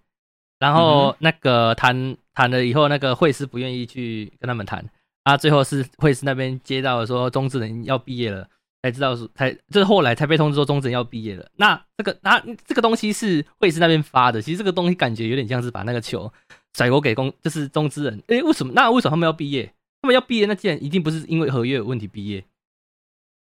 [0.59, 4.85] 然后那个谈谈了以后，那个会师不愿意去跟他们谈
[5.23, 8.47] 啊，最后是会师那边接到说中职人要毕业了，
[8.81, 11.45] 才知道说才就是后来才被通知说中职人要毕业了。
[11.55, 16.31] 那这个那这个东西是会师那边发的，其实这个东西感觉有点像是把那个球
[16.75, 18.21] 甩锅给公，就是中资人。
[18.27, 18.73] 诶，为什么？
[18.73, 19.73] 那为什么他们要毕业？
[20.01, 22.43] 他们要毕业，那既然一定不是因为合约有问题毕业，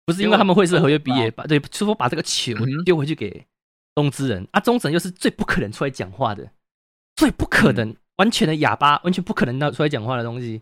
[0.05, 2.53] 不是因为他们会是合约毕业，把对，就说把这个球
[2.85, 3.45] 丢回去给
[3.95, 6.51] 中资人啊，中资人又是最不可能出来讲话的，
[7.15, 10.61] 最不可能、嗯完全的哑巴，完全不可能到出来讲话的东西，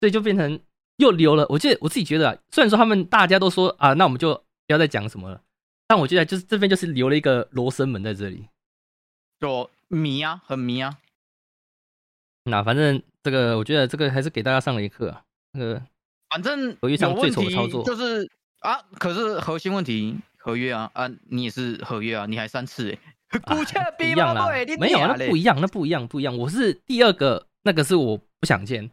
[0.00, 0.60] 所以就变成
[0.98, 1.46] 又留了。
[1.48, 5.40] 我记得我自己觉得、啊，虽然说他们大家都说啊，那我们就不要再讲什么了，
[5.88, 8.44] 但我觉得就是这边就是留了一个罗生门在这里。
[9.40, 10.98] 就迷啊，很迷啊，
[12.50, 15.22] 那反正这个，我觉得这个还是给大家上了一课啊。
[15.52, 15.82] 那个
[16.28, 18.28] 反正合约上最丑的操作就是
[18.60, 24.48] 啊，可是核心问题合约啊啊，你也是合约啊，你还三次哎，股价一样啦，
[24.78, 26.36] 没有啊，那不一样，那不一样，不一样。
[26.36, 28.90] 我是第二个，那个是我不想见。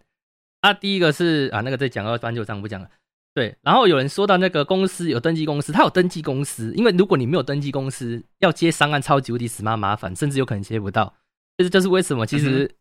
[0.62, 2.90] 啊，第一个是啊，那个再讲到翻旧账不讲了。
[3.34, 11.14] 对，然后有人说到那个公司有登记公司，他有登记公司，因为如果你没有登记公司，要接商案超级无敌死妈麻烦，甚至有可能接不到。
[11.58, 12.76] 这就是为什么其实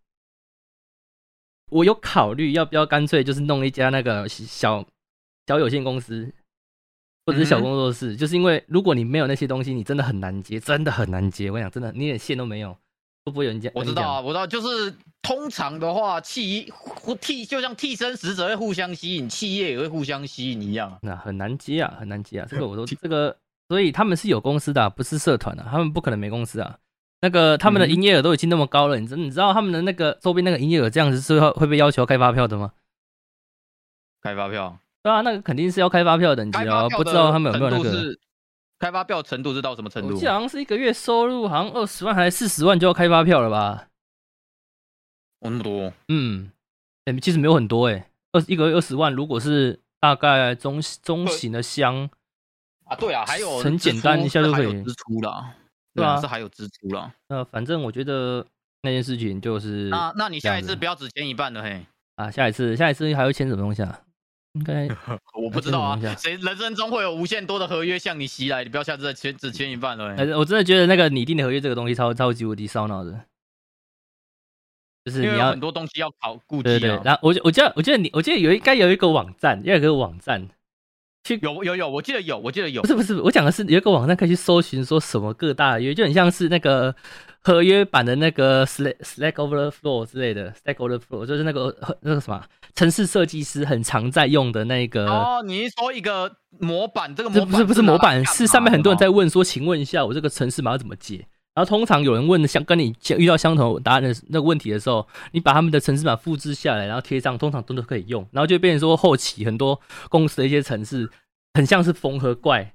[1.70, 4.84] 我有考虑要不要干脆就是弄一家那个小
[5.46, 6.32] 小有限公司，
[7.26, 11.50] 或者是小工作室，就是因为如果你没有那些东西，你真的很难接，真的很难接。
[11.50, 12.72] 我跟你讲，真的，你连线都没有，
[13.24, 13.72] 会不会有人讲？
[13.72, 16.72] 跟你讲我知道啊，我知道，就是通常的话，替
[17.20, 20.98] 替就像替身使者会互相吸引，企业也会互相吸引一样啊。
[21.02, 22.46] 那很难接啊，很难接啊。
[22.48, 23.36] 这个我都这个，
[23.68, 26.78] 所以他们是有公司的啊、不是社团啊，他们不可能没公司啊。
[27.20, 32.72] 那个他们的嗯营业额都已经那么高了，你知你知道他们的那个周边那个营业额这样子是会会被要求开发票的吗？
[34.22, 38.16] 开发票，对啊，那个肯定是要开发票的等级啊，不知道他们有没有那个。
[38.78, 40.26] 开发票程度是到什么程度我记？
[40.26, 43.88] 得好像是一个月收入好像二十万还是四十万就要开发票了吧？
[45.40, 46.50] 哦，那么多，嗯，
[47.06, 52.10] 哎、其实没有很多哎、二一个月二十万，如果是大概中中型的箱，
[52.84, 55.54] 啊，对啊，还有很支简单一下就可以支出啦，
[55.96, 57.12] 对啊啊，是还有支出了。
[57.28, 58.46] 那反正我觉得
[58.82, 61.84] 那件事情就是那那你下一次不要只签一半了嘿，
[62.16, 64.00] 啊，下一次下一次还会签什么东西啊？
[64.52, 64.88] 应该
[65.38, 73.24] 我不知道啊谁人生中会有无限多的合约向你袭来，你不要下次再签只签一半了我真的觉得那个拟定的合约这个东西超超级无敌烧脑的，
[75.04, 77.02] 就是你要很多东西要考顾对对对，及啊。
[77.04, 80.48] 然后我觉我觉得我觉得你我记得有应该有一个网站，要有一个网站，
[81.34, 82.88] 有有有，我记得有，我记得有不。
[82.88, 86.94] 是不是，我讲的是有一个网站可以去搜寻说什么各大约，就很像是那个
[87.40, 92.42] 合约版的那个 Slack Slack Overflow 之类的 Stack Overflow，就是那个那个什么
[92.74, 95.06] 城市设计师很常在用的那个。
[95.06, 97.14] 哦，你是说一个模板？
[97.14, 101.26] 这个模不是不是模板，是上面很多人在问说，请问一下，我这个城市码要怎么解？
[101.56, 109.80] 然后通常有人问的相跟你遇到相同答案的那个问题的时候，你把他们的城市码复制下来，然后贴上，通常都都可以用，然后就变成说后期很多
[110.10, 111.08] 公司的一些城市
[111.54, 112.74] 很像是缝合怪，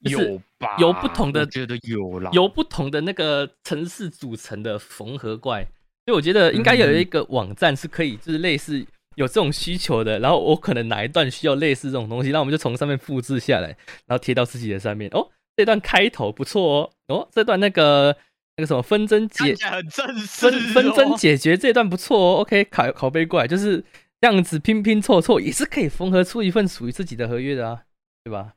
[0.00, 0.18] 有
[0.58, 0.76] 吧？
[0.80, 2.32] 有不同的觉得有啦。
[2.32, 5.64] 由不同的那个城市组成的缝合怪，
[6.04, 8.84] 所以我觉得应该有一个网站是可以，就是类似
[9.14, 13.68] 有这种需求的，然后我可能哪一段需要类似这种东西，那我们就从上面复制下来，
[14.06, 15.08] 然后贴到自己的上面。
[15.12, 18.16] 哦，这段开头不错哦，哦，这段那个
[18.56, 21.16] 那个什么纷争解很正式、哦纷纷争。
[21.16, 23.84] 解决这段不错哦，OK，拷拷贝过来就是
[24.20, 27.82] 这样子拼拼凑凑，也是可以缝合出一份属于自己的合约的啊，
[28.24, 28.54] 对吧？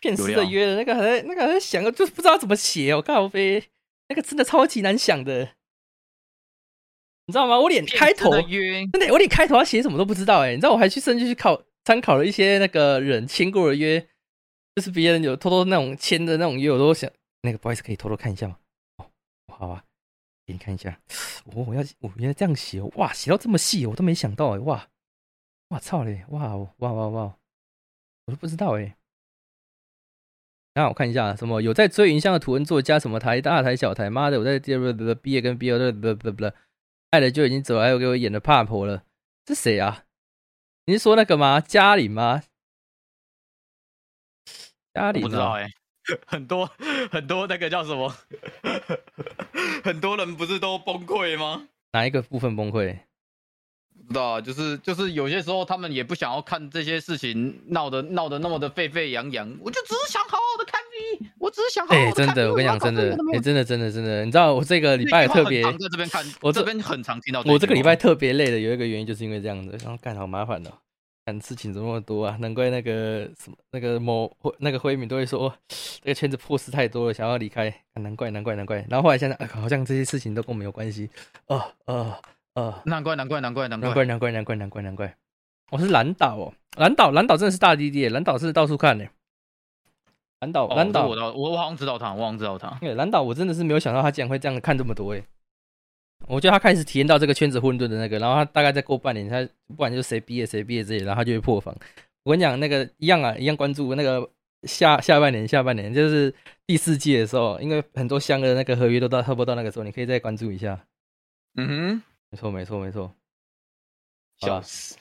[0.00, 3.62] 骗有料师的约的那个还在那个还在想，就是不知道怎么写哦，靠飞，
[4.08, 5.50] 那个真的超级难想的，
[7.26, 7.60] 你知道吗？
[7.60, 14.04] 我连开头真的，我连开头要写什么都不知道哎，你知道我还去甚至去考参考了一些那个人签过的约，
[14.80, 17.10] 就是别人有偷偷那种签的那种约，我都想
[17.42, 18.56] 那个不好意思可以偷偷看一下吗？
[18.96, 19.04] 哦，
[19.52, 19.84] 好啊，
[20.46, 20.98] 给你看一下，
[21.44, 24.88] 哦，我要我原来这样写哦，哇，写到这么细，我都没想到哎，哇，
[25.68, 27.36] 哇操嘞，哇哇哇哇，
[28.24, 28.96] 我都不知道哎。
[30.72, 36.50] 然后我看一下，什么有在追云像的图文作家，什么台大台小台，妈的，我在第二不毕业跟毕业不不不不，
[37.10, 39.04] 爱了就已经走了，还有给我演的怕婆了，
[39.44, 40.06] 这谁啊？
[40.86, 41.60] 你是说那个吗？
[41.60, 42.42] 嘉玲吗？
[44.94, 45.68] 嘉我玲啊不知道哎、
[46.26, 46.68] 很多
[47.10, 48.12] 很多那个叫什么？
[49.84, 51.62] 很多人不是都崩溃吗？
[51.92, 52.96] 哪一个部分崩溃？
[54.06, 60.80] 不知道啊，就是就是有些时候他们也不想要看这些事情闹得闹得那么的沸沸扬扬，我就只是想好好的看
[61.20, 62.26] V，我只是想好好哎、的看 V。
[62.26, 67.42] 真的，我跟你讲，真的，真的，真的，真的，你知道我这个礼拜特别，常在这边看，我这这边很常听到。
[67.46, 70.78] 我这个礼拜特别累的，有一个原因就是因为这样子，然后干好麻烦哦，干
[71.38, 72.36] 事情怎么那么多啊？
[72.40, 75.52] 难怪那个什么那个某那个灰敏都会说
[76.00, 77.68] 这个圈子破事太多了，想要离开。
[77.68, 78.78] 啊难怪，难怪，难怪。
[78.88, 81.10] 然后后来现在、呃好像这些事情都跟我们有关系。
[81.46, 82.16] 呃呃
[82.54, 85.14] 呃，难怪难怪难怪难怪难怪，难怪，难怪，难怪，难怪。
[85.70, 89.04] 我是蓝岛哦，蓝岛，蓝岛真的是大滴滴耶，蓝岛是到处看呢。
[90.40, 92.70] 蓝岛，哦蓝岛这我，倒我我好像知道他，我好像知道他。
[92.80, 95.22] 对，蓝岛我真的是没有想到他竟然会这样看这么多诶。
[96.26, 101.74] 我觉得他开始体验到这个圈子混沌的那个，然后他大概再过半年，他不管就是谁毕业谁毕业之类，然后他就会破防。
[102.22, 104.30] 我跟你讲，那个一样啊，一样关注那个
[104.64, 106.32] 下下半年，下半年就是
[106.66, 110.78] 第四季的时候，因为很多香的那个合约都到差不多到那个时候，你可以再关注一下。
[111.56, 113.08] 嗯没错，没错，没错。
[114.40, 114.96] 哼，笑死！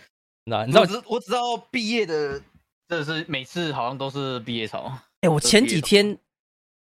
[0.45, 2.41] 那你知道我，只我只知道毕业的，
[2.87, 4.91] 这是每次好像都是毕业潮。
[5.21, 6.17] 哎、我前几天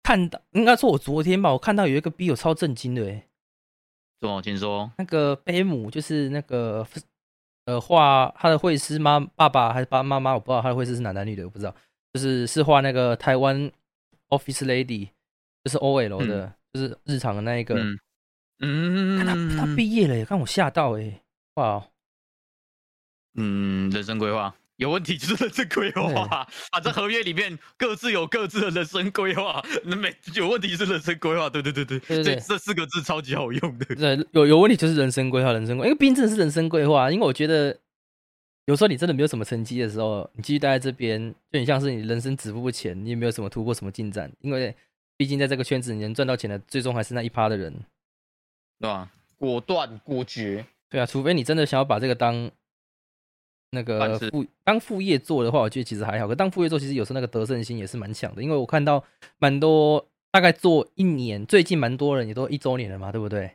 [0.02, 3.26] 看到，应该说我昨天吧，我看到有一个 B 友超震惊的诶。
[4.20, 4.40] 怎么？
[4.42, 4.90] 请说。
[4.98, 6.86] 那个贝姆就是那个
[7.66, 11.74] 呃画他的绘师妈爸爸还是爸妈妈，我不知道他的绘师是男男女的，我不知道。
[12.12, 13.70] 就是是画那个台湾
[14.28, 15.08] Office Lady，
[15.64, 17.74] 就是 OL 的，就是日常的那一个。
[17.76, 17.98] 嗯
[18.60, 21.20] 嗯，看他他毕业了耶，看我吓到哎！
[21.54, 21.84] 哇，
[23.34, 24.54] 嗯，人生规划。
[24.76, 33.94] 有问题就是 人生规划，反正合约里面各自有各自的人生规划，那没有问题是人生规划，对对对对，这这四个字超级好用的。
[33.94, 37.10] 对，有有问题就是人生规划，人生因为毕竟真的是人生规划。
[37.10, 37.78] 因为我觉得
[38.66, 44.30] 有时候你真的没有什么成绩的时候，你继续待在这边，就很像是你人生止步不前，你也没有什么突破、什么进展。
[44.40, 44.74] 因为
[45.16, 47.72] 毕竟在这个圈子，你能赚到钱的，最终还是那一趴的人。
[48.80, 49.08] 对吧？
[49.38, 52.50] 果断果决，对啊，除非你真的想要把这个当
[53.74, 56.26] 那个副当副业做的话，我觉得其实还好。
[56.26, 58.42] 可当副业做，其实有时候那个得胜心也是蛮强的。
[58.42, 59.04] 因为我看到
[59.38, 63.50] 蛮多，大概做一年，最近蛮多人也都一周年了嘛，对不对？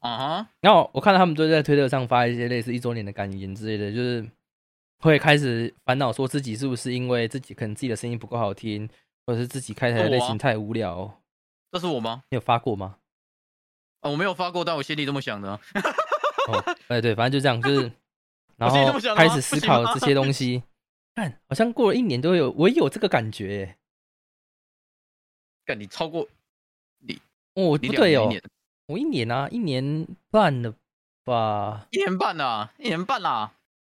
[0.00, 4.26] 啊哈，然后我看到他们都在推特上发一些类似一周年的感言之类的，就是
[4.98, 8.88] 会开始烦恼说自己是不是因为自己可能自己的声音不够好听，
[9.26, 11.22] 或者是自己开台的类型太无聊。
[11.72, 12.22] 这是我吗？
[12.30, 12.96] 你有发过吗？
[14.00, 15.60] 啊，我没有发过，但我心里这么想的啊。
[16.48, 17.90] 哦，哎对，反正就这样，就是
[18.56, 20.62] 然后开始思考这些东西。
[21.14, 23.76] 看，好像过了一年都有，我也有这个感觉耶。
[25.64, 26.26] 干你超过
[26.98, 27.20] 你
[27.54, 28.32] 哦，你不对哦
[28.86, 30.74] 我一年啊，一年半了
[31.24, 33.52] 吧，一年半啊，一年半啦。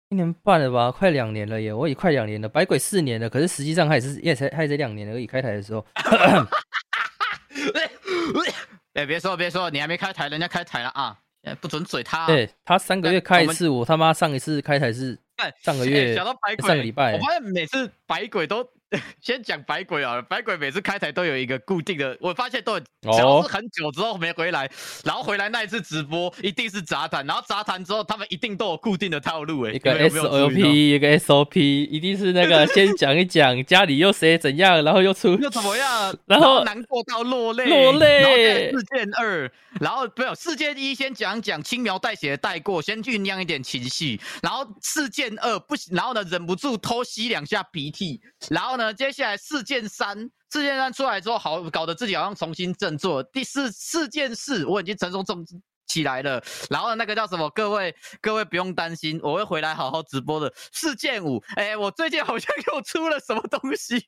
[0.10, 2.48] 一年半了吧，快两年了耶，我也快两年了。
[2.48, 5.26] 百鬼四年了，可是实际上他也是也才他也才两年而已。
[5.26, 5.84] 开台的时候，
[8.94, 11.20] 哎，别说别说，你还没开台，人家开台了啊！
[11.46, 12.28] 现在不准嘴他啊。
[12.28, 15.18] 对他三个月开一次，我他妈上一次开台是
[15.62, 18.68] 上个哎月讲到百鬼，上个礼拜我发现每次白鬼都
[19.22, 22.80] 先讲百鬼啊，百鬼每次开台都有一个固定的，我发现都有，
[23.12, 24.70] 只要是很久之后没回来，
[25.04, 36.16] 然后回来那一次直播一定是杂谈，然后杂谈之后他们一定都有固定的套路，哎，一个 SOP，一个 SOP，一定是那个先讲一讲家里又谁怎样，然后又出又怎么样？
[36.26, 38.22] 然后难过到落泪，落泪。
[38.22, 50.18] 然后事件二，然后没有事件一先讲讲轻描淡写的带过，先酝酿一点情绪，然后事件二不行，然后呢忍不住偷吸两下鼻涕，然后呢接下来事件三，
[50.52, 55.46] 事件三出来之后好搞得自己好像重新振作，第四事件四我已经成功重。
[55.88, 57.48] 起来了，然后那个叫什么？
[57.52, 60.52] 各位各位不用担心，我会回来好好直播的。
[60.72, 64.04] 事件五，哎，我最近好像又出了什么东西，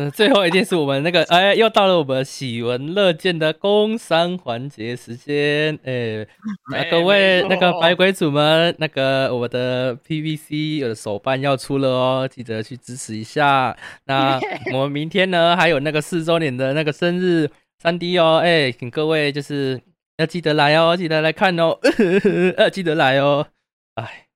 [0.00, 6.26] 嗯，最后一件是我们那个，哎，又到了我们喜闻乐见的工商环节时间，哎，
[6.72, 13.76] 那各位那个错百鬼主们，那个我的 PVC 我的手办要出了哦，记得去支持一下。
[14.04, 14.40] 那
[14.72, 19.78] 我们明天呢，还有那个四周年的那个生日三 D 哦，哎，请各位就是
[20.16, 21.76] 要记得来哦，记得来看哦，
[22.56, 23.46] 呃记得来哦，
[23.96, 24.28] 哎，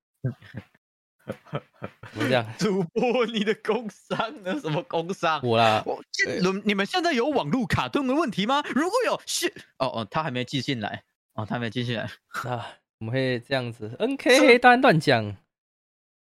[2.15, 2.47] 这样？
[2.59, 4.59] 主播，你的工伤呢？
[4.61, 5.41] 什么工伤？
[5.43, 8.63] 我啦，我这你你们现在有网络卡顿的问题吗？
[8.75, 11.03] 如果有，是哦哦，他还没寄信来
[11.35, 12.05] 哦，他没寄信来。
[12.49, 12.67] 啊，
[12.99, 15.37] 我们会这样子，NK 黑单乱讲，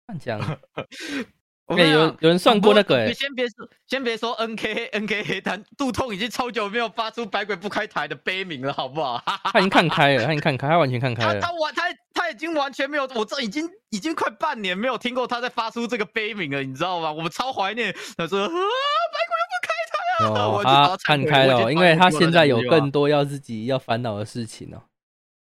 [0.06, 0.40] 乱讲。
[1.66, 9.20] 哎、我跟你讲有有人算过那个、你欸，先别说，先别说 NK NK 黑单，杜痛已经超久没有发出百鬼不开台的悲鸣了，好不好？
[9.52, 11.52] 他已经看开了，他已经看开，他完全看开了他他。
[11.54, 11.82] 完他
[12.14, 17.12] 他已经完全没有，我这已经已经快半年没有听过他在发出这个悲鸣了，你知道吗？
[17.12, 17.94] 我们超怀念。
[18.16, 20.40] 他说啊，百鬼又不开台啊！
[20.40, 24.82] 哦我，就把他忏悔我已看开了哦，因为他现在有更多要自己要烦恼的事情哦。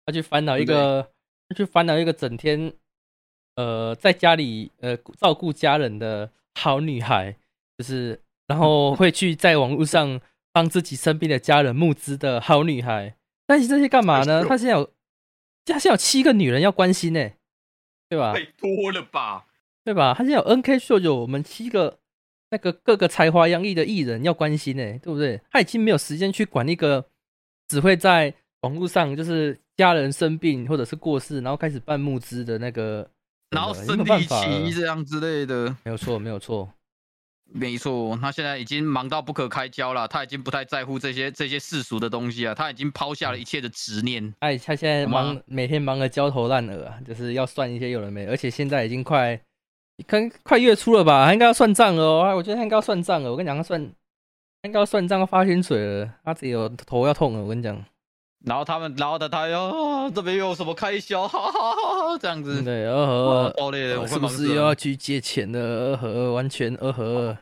[0.06, 1.08] 他去烦恼一个，
[1.48, 2.74] 他去烦恼一个整天，
[3.58, 7.36] 呃，在家里呃照顾家人的好女孩，
[7.78, 10.22] 就是然后会去在网络上
[10.54, 13.16] 帮自己生病的家人募资的好女孩。
[13.46, 14.46] 但是这些干嘛呢？
[14.48, 14.86] 他现在有，
[15.66, 17.32] 他现在有七个女人要关心呢，
[18.08, 18.34] 对吧？
[18.34, 19.48] 太多了吧？
[19.84, 20.14] 对吧？
[20.14, 22.00] 他现在有 NK 秀有我们七个
[22.52, 25.42] 那个各个才华洋溢的艺人要关心呢，对不对？
[25.50, 27.06] 他已经没有时间去管一个
[27.70, 33.10] 只会在网络上就是家人生病或者是过世，然后开始办募资的那个，
[33.52, 35.76] 然后真的生理没有办法了期这样之类的。
[35.84, 36.70] 没有错，没有错。
[37.50, 44.34] 没错，他现在已经忙到不可开交了，他已经不太在乎这些这些世俗的东西啊，他已经抛下了一切的执念。
[44.40, 49.40] 哎，他现在忙，每天忙得焦头烂额啊，就是要算一些有的没的，而且现在已经快，
[50.06, 52.24] 看快月初了吧，他应该要算账了哦。
[52.24, 53.32] 啊我觉得他应该要算账了。
[53.32, 53.82] 我跟你讲，他算，
[54.62, 56.14] 他应该要算账，要发薪水了。
[56.26, 57.42] 他自己有头要痛了。
[57.42, 57.82] 我跟你讲，
[58.48, 62.64] 然后他们，然后的他又、啊、这边又有什么开销，哈哈哈哈，这样子。
[62.64, 65.60] 对，哇呃爆裂了，我是不是又要去借钱了？
[65.60, 67.38] 呃呵，完全呃呵，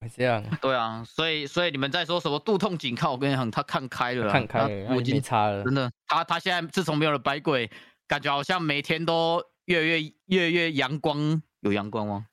[0.00, 3.12] 会这样对啊，所以所以你们在说什么肚痛紧靠？
[3.12, 5.74] 我跟你讲，他看开了，看开了，我已经差了真。
[5.74, 7.70] 的，他他现在自从没有了百鬼，
[8.06, 12.26] 感觉好像每天都越来越越来越阳光，有阳光吗？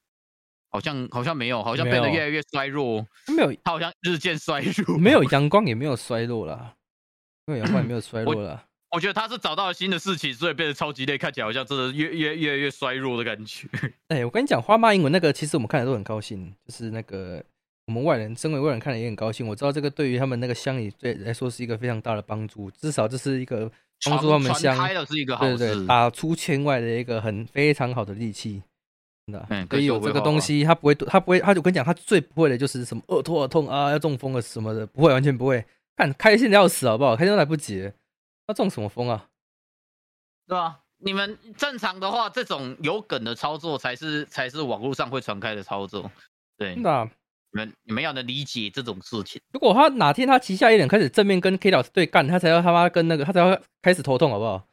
[0.70, 4.98] 好像好像没有，好像变得越来越衰弱，没有他好像日渐衰弱。
[4.98, 6.74] 没有阳光，也没有衰弱啦。
[7.46, 8.64] 没有阳光，也没有衰弱了。
[8.92, 13.68] 我觉得他是找到了新的事情，所以变得超级累，看起来好像真的越越越来越衰弱的感觉。
[14.08, 17.44] 哎、我跟你讲，花妈英文那个，其实我们看的都很高兴，就是那个
[17.88, 19.46] 我们外人，身为外人看了也很高兴。
[19.46, 23.70] 我知道这个对于他们那个乡里对来说是一个非常大的帮助，至少这是一个
[24.06, 25.36] 帮助他们乡，开的是一个。
[25.38, 28.64] 对对对，打出圈外的一个很非常好的利器。
[29.28, 35.66] 真的啊，嗯所以有这个东西，他不会，他不会，他就跟你讲，他最不会的就是什么耳朵耳痛啊，要中风了什么的，不会，完全不会。
[35.96, 37.16] 看开心的要死，好不好？
[37.16, 37.92] 开心都来不及了，
[38.48, 39.28] 他中什么风啊？
[40.48, 40.80] 对啊？
[40.98, 46.10] 你们正常的话，这种有梗的操作才是才是网络上会传开的操作。
[46.58, 47.10] 对，你真的啊、
[47.52, 49.42] 们你们要能理解这种事情。
[49.52, 54.66] 如果他哪天他旗下一点开始正面跟 K 老师对干，他才要他妈跟那个他才要开始头痛，好不好？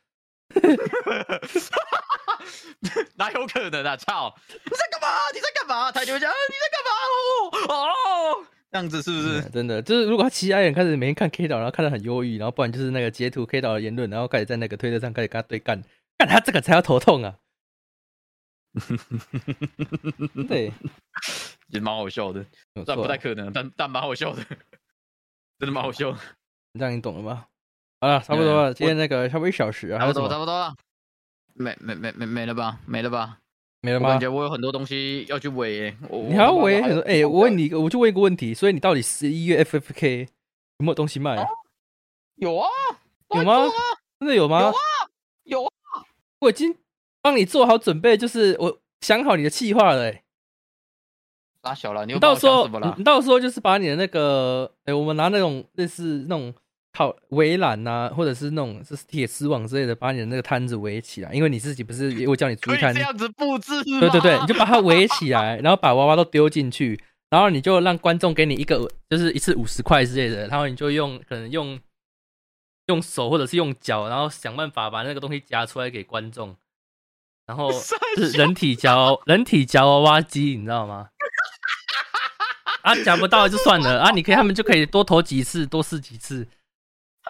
[3.16, 3.96] 哪有可能啊！
[3.96, 4.34] 操！
[4.48, 5.08] 你在干嘛？
[5.32, 5.92] 你在干嘛？
[5.92, 6.90] 他就会你在干嘛？
[7.68, 9.40] 哦哦，这样子是不是？
[9.42, 15.82] 嗯真的，就是如果他其他人开始每天看 K 岛，然后看得很忧郁，然后不然就是那个截图 K 岛的言论，然后开始在那个推特上开始跟他对干，
[16.16, 17.36] 干他这个才要头痛啊！
[20.48, 20.72] 对，
[21.68, 22.42] 也蛮好笑的，
[22.72, 24.42] 但没有错啊不太可能，但但蛮好笑的，
[25.60, 26.16] 真的蛮好笑。
[26.78, 27.44] 这样你懂了吗？
[28.00, 30.74] 好了，差不多了，今天那个差不多一小时啊，差不多，差不多了。
[31.54, 32.80] 没没没没没了吧？
[32.86, 33.38] 没了吧？
[33.82, 34.20] 没了吗我感？
[34.20, 35.96] 觉我有很多东西要去围耶。
[36.08, 37.00] 我你还要围很多？
[37.02, 40.20] 哎、我问你，你，我就问一个问题，所以你到底十一月 FFK
[40.78, 41.36] 有没有东西卖？
[42.36, 42.68] 有啊？
[43.34, 43.64] 有吗
[44.20, 44.60] 真的有吗？
[44.60, 44.74] 有啊
[45.44, 45.70] 有啊，
[46.38, 46.76] 我已经
[47.20, 50.22] 帮你做好准备，就是我想好你的计划了、欸。
[51.62, 53.02] 拉小了，你到时候你？
[53.02, 56.54] 到时候就是把你的那个，哎、我们拿那种类似那种
[56.92, 61.32] 靠围栏呐，或者是那种就是铁丝网之类的，把你的那个摊子围起来。
[61.32, 63.82] 因为你自己不是我叫你租一摊这，样子布置？
[63.84, 71.80] 对对对，你就把它围起来，然后把娃娃都丢进去，然后你就让观众给你一个，就是一次五十块之类的，然后你就用可能用
[72.88, 76.54] 用手或者是用脚，然后想办法把那个东西夹出来给观众，
[77.46, 77.72] 然后
[78.16, 81.08] 是人体夹人体夹娃娃机，你知道吗？
[82.82, 86.46] 啊，夹不到就算了啊，你可以他们就可以多投几次，多试几次，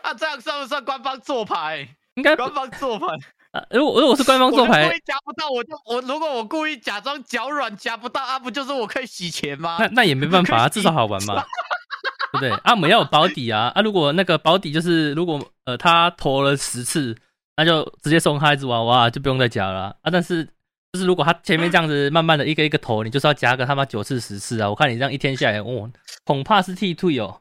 [0.02, 1.88] 啊，这样算不算官方做牌？
[2.14, 3.06] 应该官方做牌，
[3.52, 9.78] 啊如果如果是官方做牌故意，夹不到，我就我如果我故意假装脚软夹不到啊，不就是我可以洗钱吗？
[9.80, 11.34] 那那也没办法啊，至少好玩嘛，
[12.32, 12.50] 对不对？
[12.50, 13.80] 啊，我们要有保底啊啊！
[13.80, 17.16] 如果那个保底就是如果呃他投了十次，
[17.56, 19.94] 那就直接送他一只娃娃，就不用再夹了啊。
[20.02, 20.44] 啊但是
[20.92, 24.68] 就是如果他前面这样子慢慢的一个一个投，你就是要夹个他妈九次十次啊！
[24.68, 25.90] 我看你这样一天下来，哦，
[26.24, 27.40] 恐怕是剃退哦。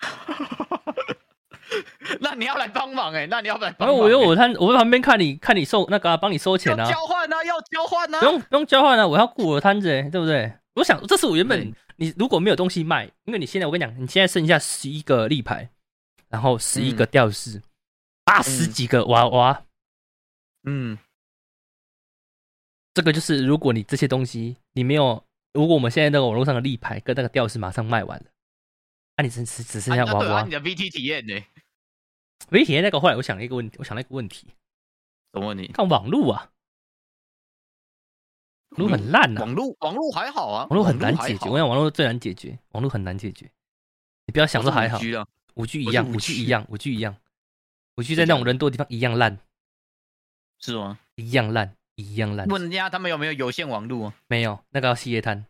[2.20, 10.52] 那你要来帮忙哎、那你要不来帮然忙、后我有我看我在旁边看你看你收那个啊帮、你收钱要啊，交换啊，要交换啊，不用不用交换啊，我要顾我的摊子、欸，对不对？
[10.74, 15.68] 我想这是我原本你如果没有东西卖，因为你现在我跟你讲，你现在剩下十一个立牌，
[16.28, 17.62] 然后十一个吊饰，
[18.24, 19.62] 八十几个娃娃，
[20.64, 20.98] 嗯，
[22.92, 28.24] 这个就是如果你这些东西你没有，如果我们现在那个网络上的立牌跟那个吊饰马上卖完了，
[29.16, 30.42] 那、你只只只剩下娃娃。
[30.42, 30.50] 你。
[30.50, 31.44] 的 VT 体验呢、唯
[32.50, 34.46] 体验那个后来我想了一个问题，我想了一个问题，
[35.32, 35.66] 什么问题？
[35.72, 36.50] 看网络啊，
[38.70, 43.50] 网络很烂啊，网络网络还好啊，网络很难解决，我想网络最难解决，网络很难解决。
[44.26, 47.16] 你不要想说还好我，是 5G 啊五 G 一样，五 G 一样，五 G 一样，
[47.96, 49.38] 五 G 在那种人多的地方一样烂，
[50.58, 50.98] 是吗？
[51.16, 52.46] 一样烂，一样烂。
[52.48, 54.14] 问人家他们有没有有线网络啊？
[54.26, 55.46] 没有那个要企业摊，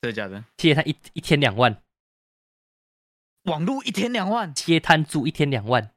[0.00, 0.44] 真的假的？
[0.58, 1.82] 企业摊一一天两万，
[3.44, 5.92] 网络一天两万，企业摊租一天两万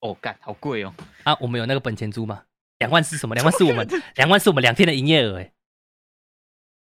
[0.00, 0.94] 哦，干好贵哦。
[1.24, 1.36] 啊！
[1.40, 2.44] 我们有那个本钱租吗？
[2.78, 3.34] 两万是什么？
[3.34, 5.52] 两万是我们两万是我们两天的营业额哎。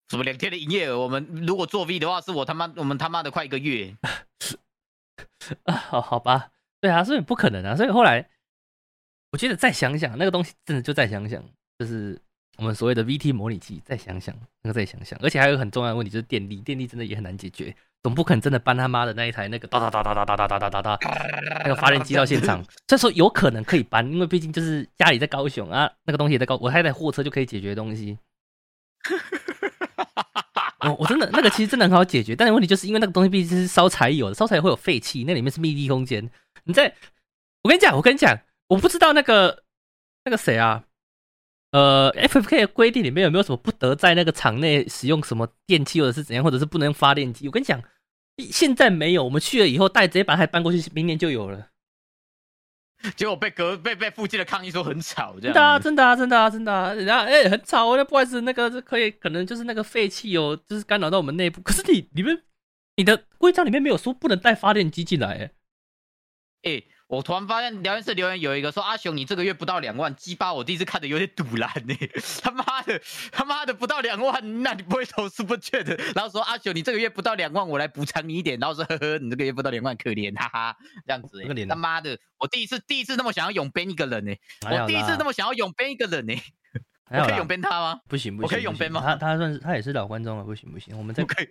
[0.09, 0.99] 什么两天的营业额？
[0.99, 3.97] 我们如果作弊的话，是我他妈我们他妈的快一个月。
[5.64, 8.28] 啊， 好好吧，对啊，所以不可能啊，所以后来
[9.32, 11.43] 我觉得再想想那个东西，真的就再想想，
[11.78, 12.20] 就是
[12.59, 20.99] 我们所谓的 VT 模拟器，再想想那个再想想，而且还有个很重要的问题就是电力，电力真的也很难解决，总不可能真的搬他妈的那一台那个哒哒哒哒哒哒哒哒哒哒哒
[21.63, 28.19] 那个发电机到现场，这时候有可能可以搬，因为毕竟就是家里在高雄啊，那个东西也在高，我还在货车就可以解决的东西。
[30.81, 36.29] 我 我真的那个其实真的很好解决，但是问题就是因为那个东西毕竟是烧柴油的，烧柴油会有废气，那里面是密闭空间。
[36.65, 36.93] 你在，
[37.63, 38.37] 我跟你讲，我跟你讲，
[38.69, 39.63] 我不知道那个
[40.25, 40.83] 那个谁啊，
[41.73, 47.47] 呃，FFK 的规定里面有没有什么不得在那个场内使用什么电器，或者是怎样，或者是不能用发电机？
[47.49, 47.83] 我跟你讲，
[48.51, 51.69] 现在没有，我们去了以后带直接把它搬过去，明年就有了。
[53.14, 56.95] 结果被隔被被附近的抗议说很吵，这样真的啊，真的啊，真的啊，真的啊！
[56.95, 61.61] 然后哎、很吵哦，那不好意思，那个是可以，可能就是那个废气哦，就是干扰到我们内部。
[61.61, 62.43] 可是你你们
[62.97, 65.53] 你的规章里面没有说不能带发电机进来，
[66.62, 71.95] 哎，哎、我突然发现聊天室留言有一个说阿雄你这个月不到两万，鸡巴我第一次看的有点堵然呢，
[72.43, 73.01] 他妈的
[73.31, 75.95] 他妈的不到两万，那你不会投 super chat 的？
[76.17, 80.77] 然后说阿雄你这个月不到两万，我来补偿你一点，然后说呵呵你这个月不到两万可怜，哈哈，
[81.07, 81.69] 这样子、欸，可怜啊。
[81.71, 86.35] 他妈的我第一次第一次那么想要永编一个人呢、我第一次那么想要永编一个人呢、
[87.11, 88.01] 我可以永编他吗？
[88.09, 91.49] 不行不行，我可以永编吗他他算是他也是老观众了，不行不行，我们在我可以。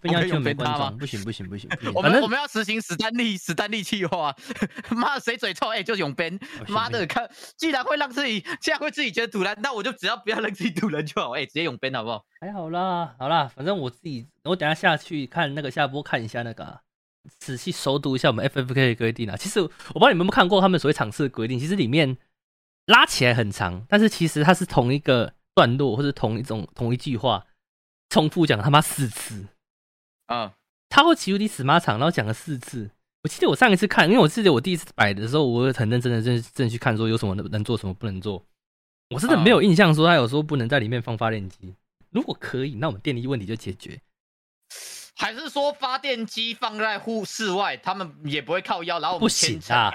[0.00, 0.88] 不要我可以求没观永编他吗？
[0.90, 4.34] 众，不行不行不行 我们我们要实行史丹利史丹利计划，
[4.90, 5.68] 妈的谁嘴臭？
[5.68, 12.24] 哎、就是永编，不行妈的看既然会让自己既然会自己觉得堵人，那我就只要不要让自己堵人就好，哎、直接永编好不好？
[12.40, 16.80] 还好啦，好啦，反正我自己，我等下下去看那个下播看一下那个啊、
[17.38, 19.36] 仔细熟读一下我们 FFK 的规定啊。
[19.36, 22.16] 其实我不知道你们有没有看过他们所谓场次的规定，其实里面
[22.86, 27.46] 拉起来很长，但是其实它是同一个段落或者同一种同一句话
[28.08, 29.46] 重复讲他妈四次，
[30.32, 30.50] 嗯，
[30.88, 32.90] 他会骑无敌死马场，然后讲了四次。
[33.22, 38.44] 我记得我上一次看，因为我记得我第一次摆的时候，我很认真的正正去看说有什么能能做，什么不能做。
[39.10, 41.74] 我真的没有印象说他有说不能在里面放发电机。
[42.10, 44.00] 如果可以，那我们电力问题就解决。
[45.14, 49.92] 还是说发电机放在户室外，他们也不会靠腰，然后不行牵啊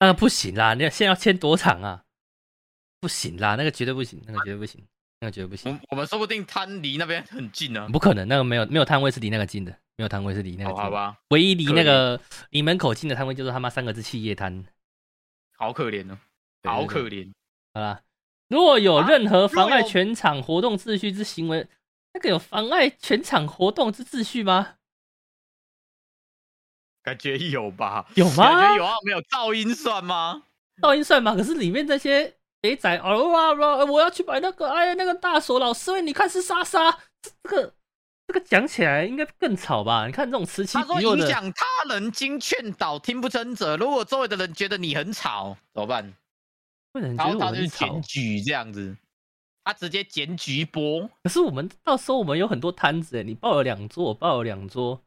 [0.00, 2.02] 那个不行啦，那现在要签多长啊？
[2.98, 4.82] 不行啦，那个绝对不行，那个绝对不行，
[5.20, 10.82] 那个绝对不行，我我们说不定摊离那边很近呢、不可能，那个没有没有摊位是离那个近的，没有摊位是离那个哦，近的。
[10.82, 14.64] 好吧，唯一离那个离门口近的摊位就是他妈三个字企业摊。
[15.56, 16.18] 好可怜哦，
[16.64, 17.32] 好可对怜。
[17.72, 18.02] 好啦，
[18.48, 21.66] 如果有啊任何妨碍全场活动秩序之行为，
[22.12, 24.74] 那个有妨碍全场活动之秩序吗？
[27.02, 28.06] 感觉有吧？
[28.16, 30.42] 有吗感觉有啊，没有噪音算吗？
[30.82, 31.34] 噪音算吗？
[31.34, 36.90] 可是里面这些肥仔哦哇哇，我要去买那个，哎呀，那个大手老师，你看是莎莎，
[37.22, 37.74] 这这个
[38.26, 40.06] 这个讲起来应该更吵吧？
[40.06, 43.76] 你看这种此起他说彼落的，影响他人经劝导，听不真者。
[43.76, 46.12] 如果周围的人觉得你很吵，怎么办？
[46.92, 48.02] 会有人觉得我很吵检。
[48.02, 48.96] 举这样子，
[49.62, 51.08] 他直接检举播。
[51.22, 55.00] 可是我们到时候我们有很多摊子，哎，你报了两桌，我报了两桌。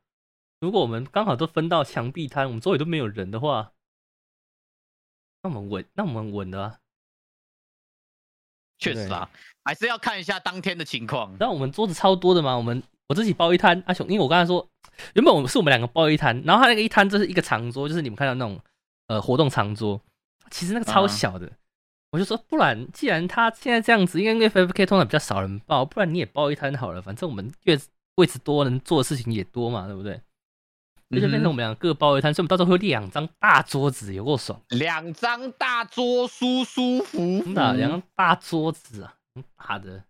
[0.61, 3.71] 如果我们刚好都分到墙壁摊，我们周围都没有人的话，
[5.41, 6.79] 那我们稳，那我们稳了、啊。
[8.79, 9.29] 对确实啊，
[9.63, 11.35] 还是要看一下当天的情况。
[11.39, 14.65] 然后我们桌子超多的嘛，我们我自己包一摊，阿雄，因为我刚才说，
[15.13, 18.59] 原本我们是我们两个包一摊，然后他那个一摊就是一个长桌，就是你们看到那种
[19.07, 20.01] 呃活动长桌，
[20.49, 21.51] 其实那个超小的，
[22.11, 27.77] 我就说，不然既然他现在这样子，因为 FFK 通常比较少人报，不然你也包一摊好了，反正我们越
[28.15, 30.19] 位置多，能做的事情也多嘛，对不对？
[31.09, 37.53] 那就变成我们两个各包一摊，所以我们到时候会两张大桌子，有够爽，两张大桌，舒舒服服真。
[37.55, 40.03] 的两张大桌子啊，嗯大的，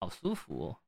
[0.00, 0.78] 好舒服哦。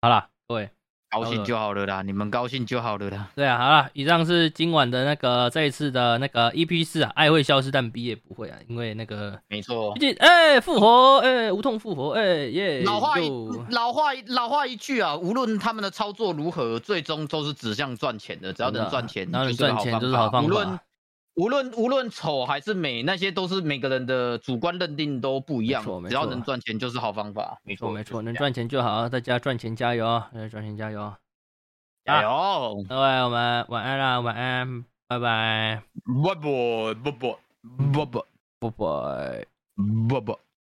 [0.00, 0.70] 好啦，各位。
[1.12, 3.28] 高兴就好了啦，你们高兴就好了啦。
[3.34, 18.52] 对啊，好了，以上是今晚的那个这一次的那个 EP 四啊，爱会消失但毕业不会啊，因为那个没错毕，竟哎复活哎无痛复活哎耶，老话一又老话一老话一句啊，无论他们的操作如何，最终都是指向赚钱的。
[18.52, 20.78] 只要能赚钱，只要能赚钱就是好方法无论
[21.34, 25.82] 无论无论丑还是美，那些都是每个人的主观认定都不一样。
[26.08, 27.58] 只要能赚钱就是好方法。
[27.64, 31.12] 没错没错能赚钱就好，大家赚钱加油啊，大家赚钱加油。
[32.04, 32.84] 加油！
[32.88, 37.38] 各位我们晚安啦，晚安，拜拜，不不不不
[37.92, 38.04] 不
[38.58, 39.46] 不拜拜。
[40.08, 40.38] 不不。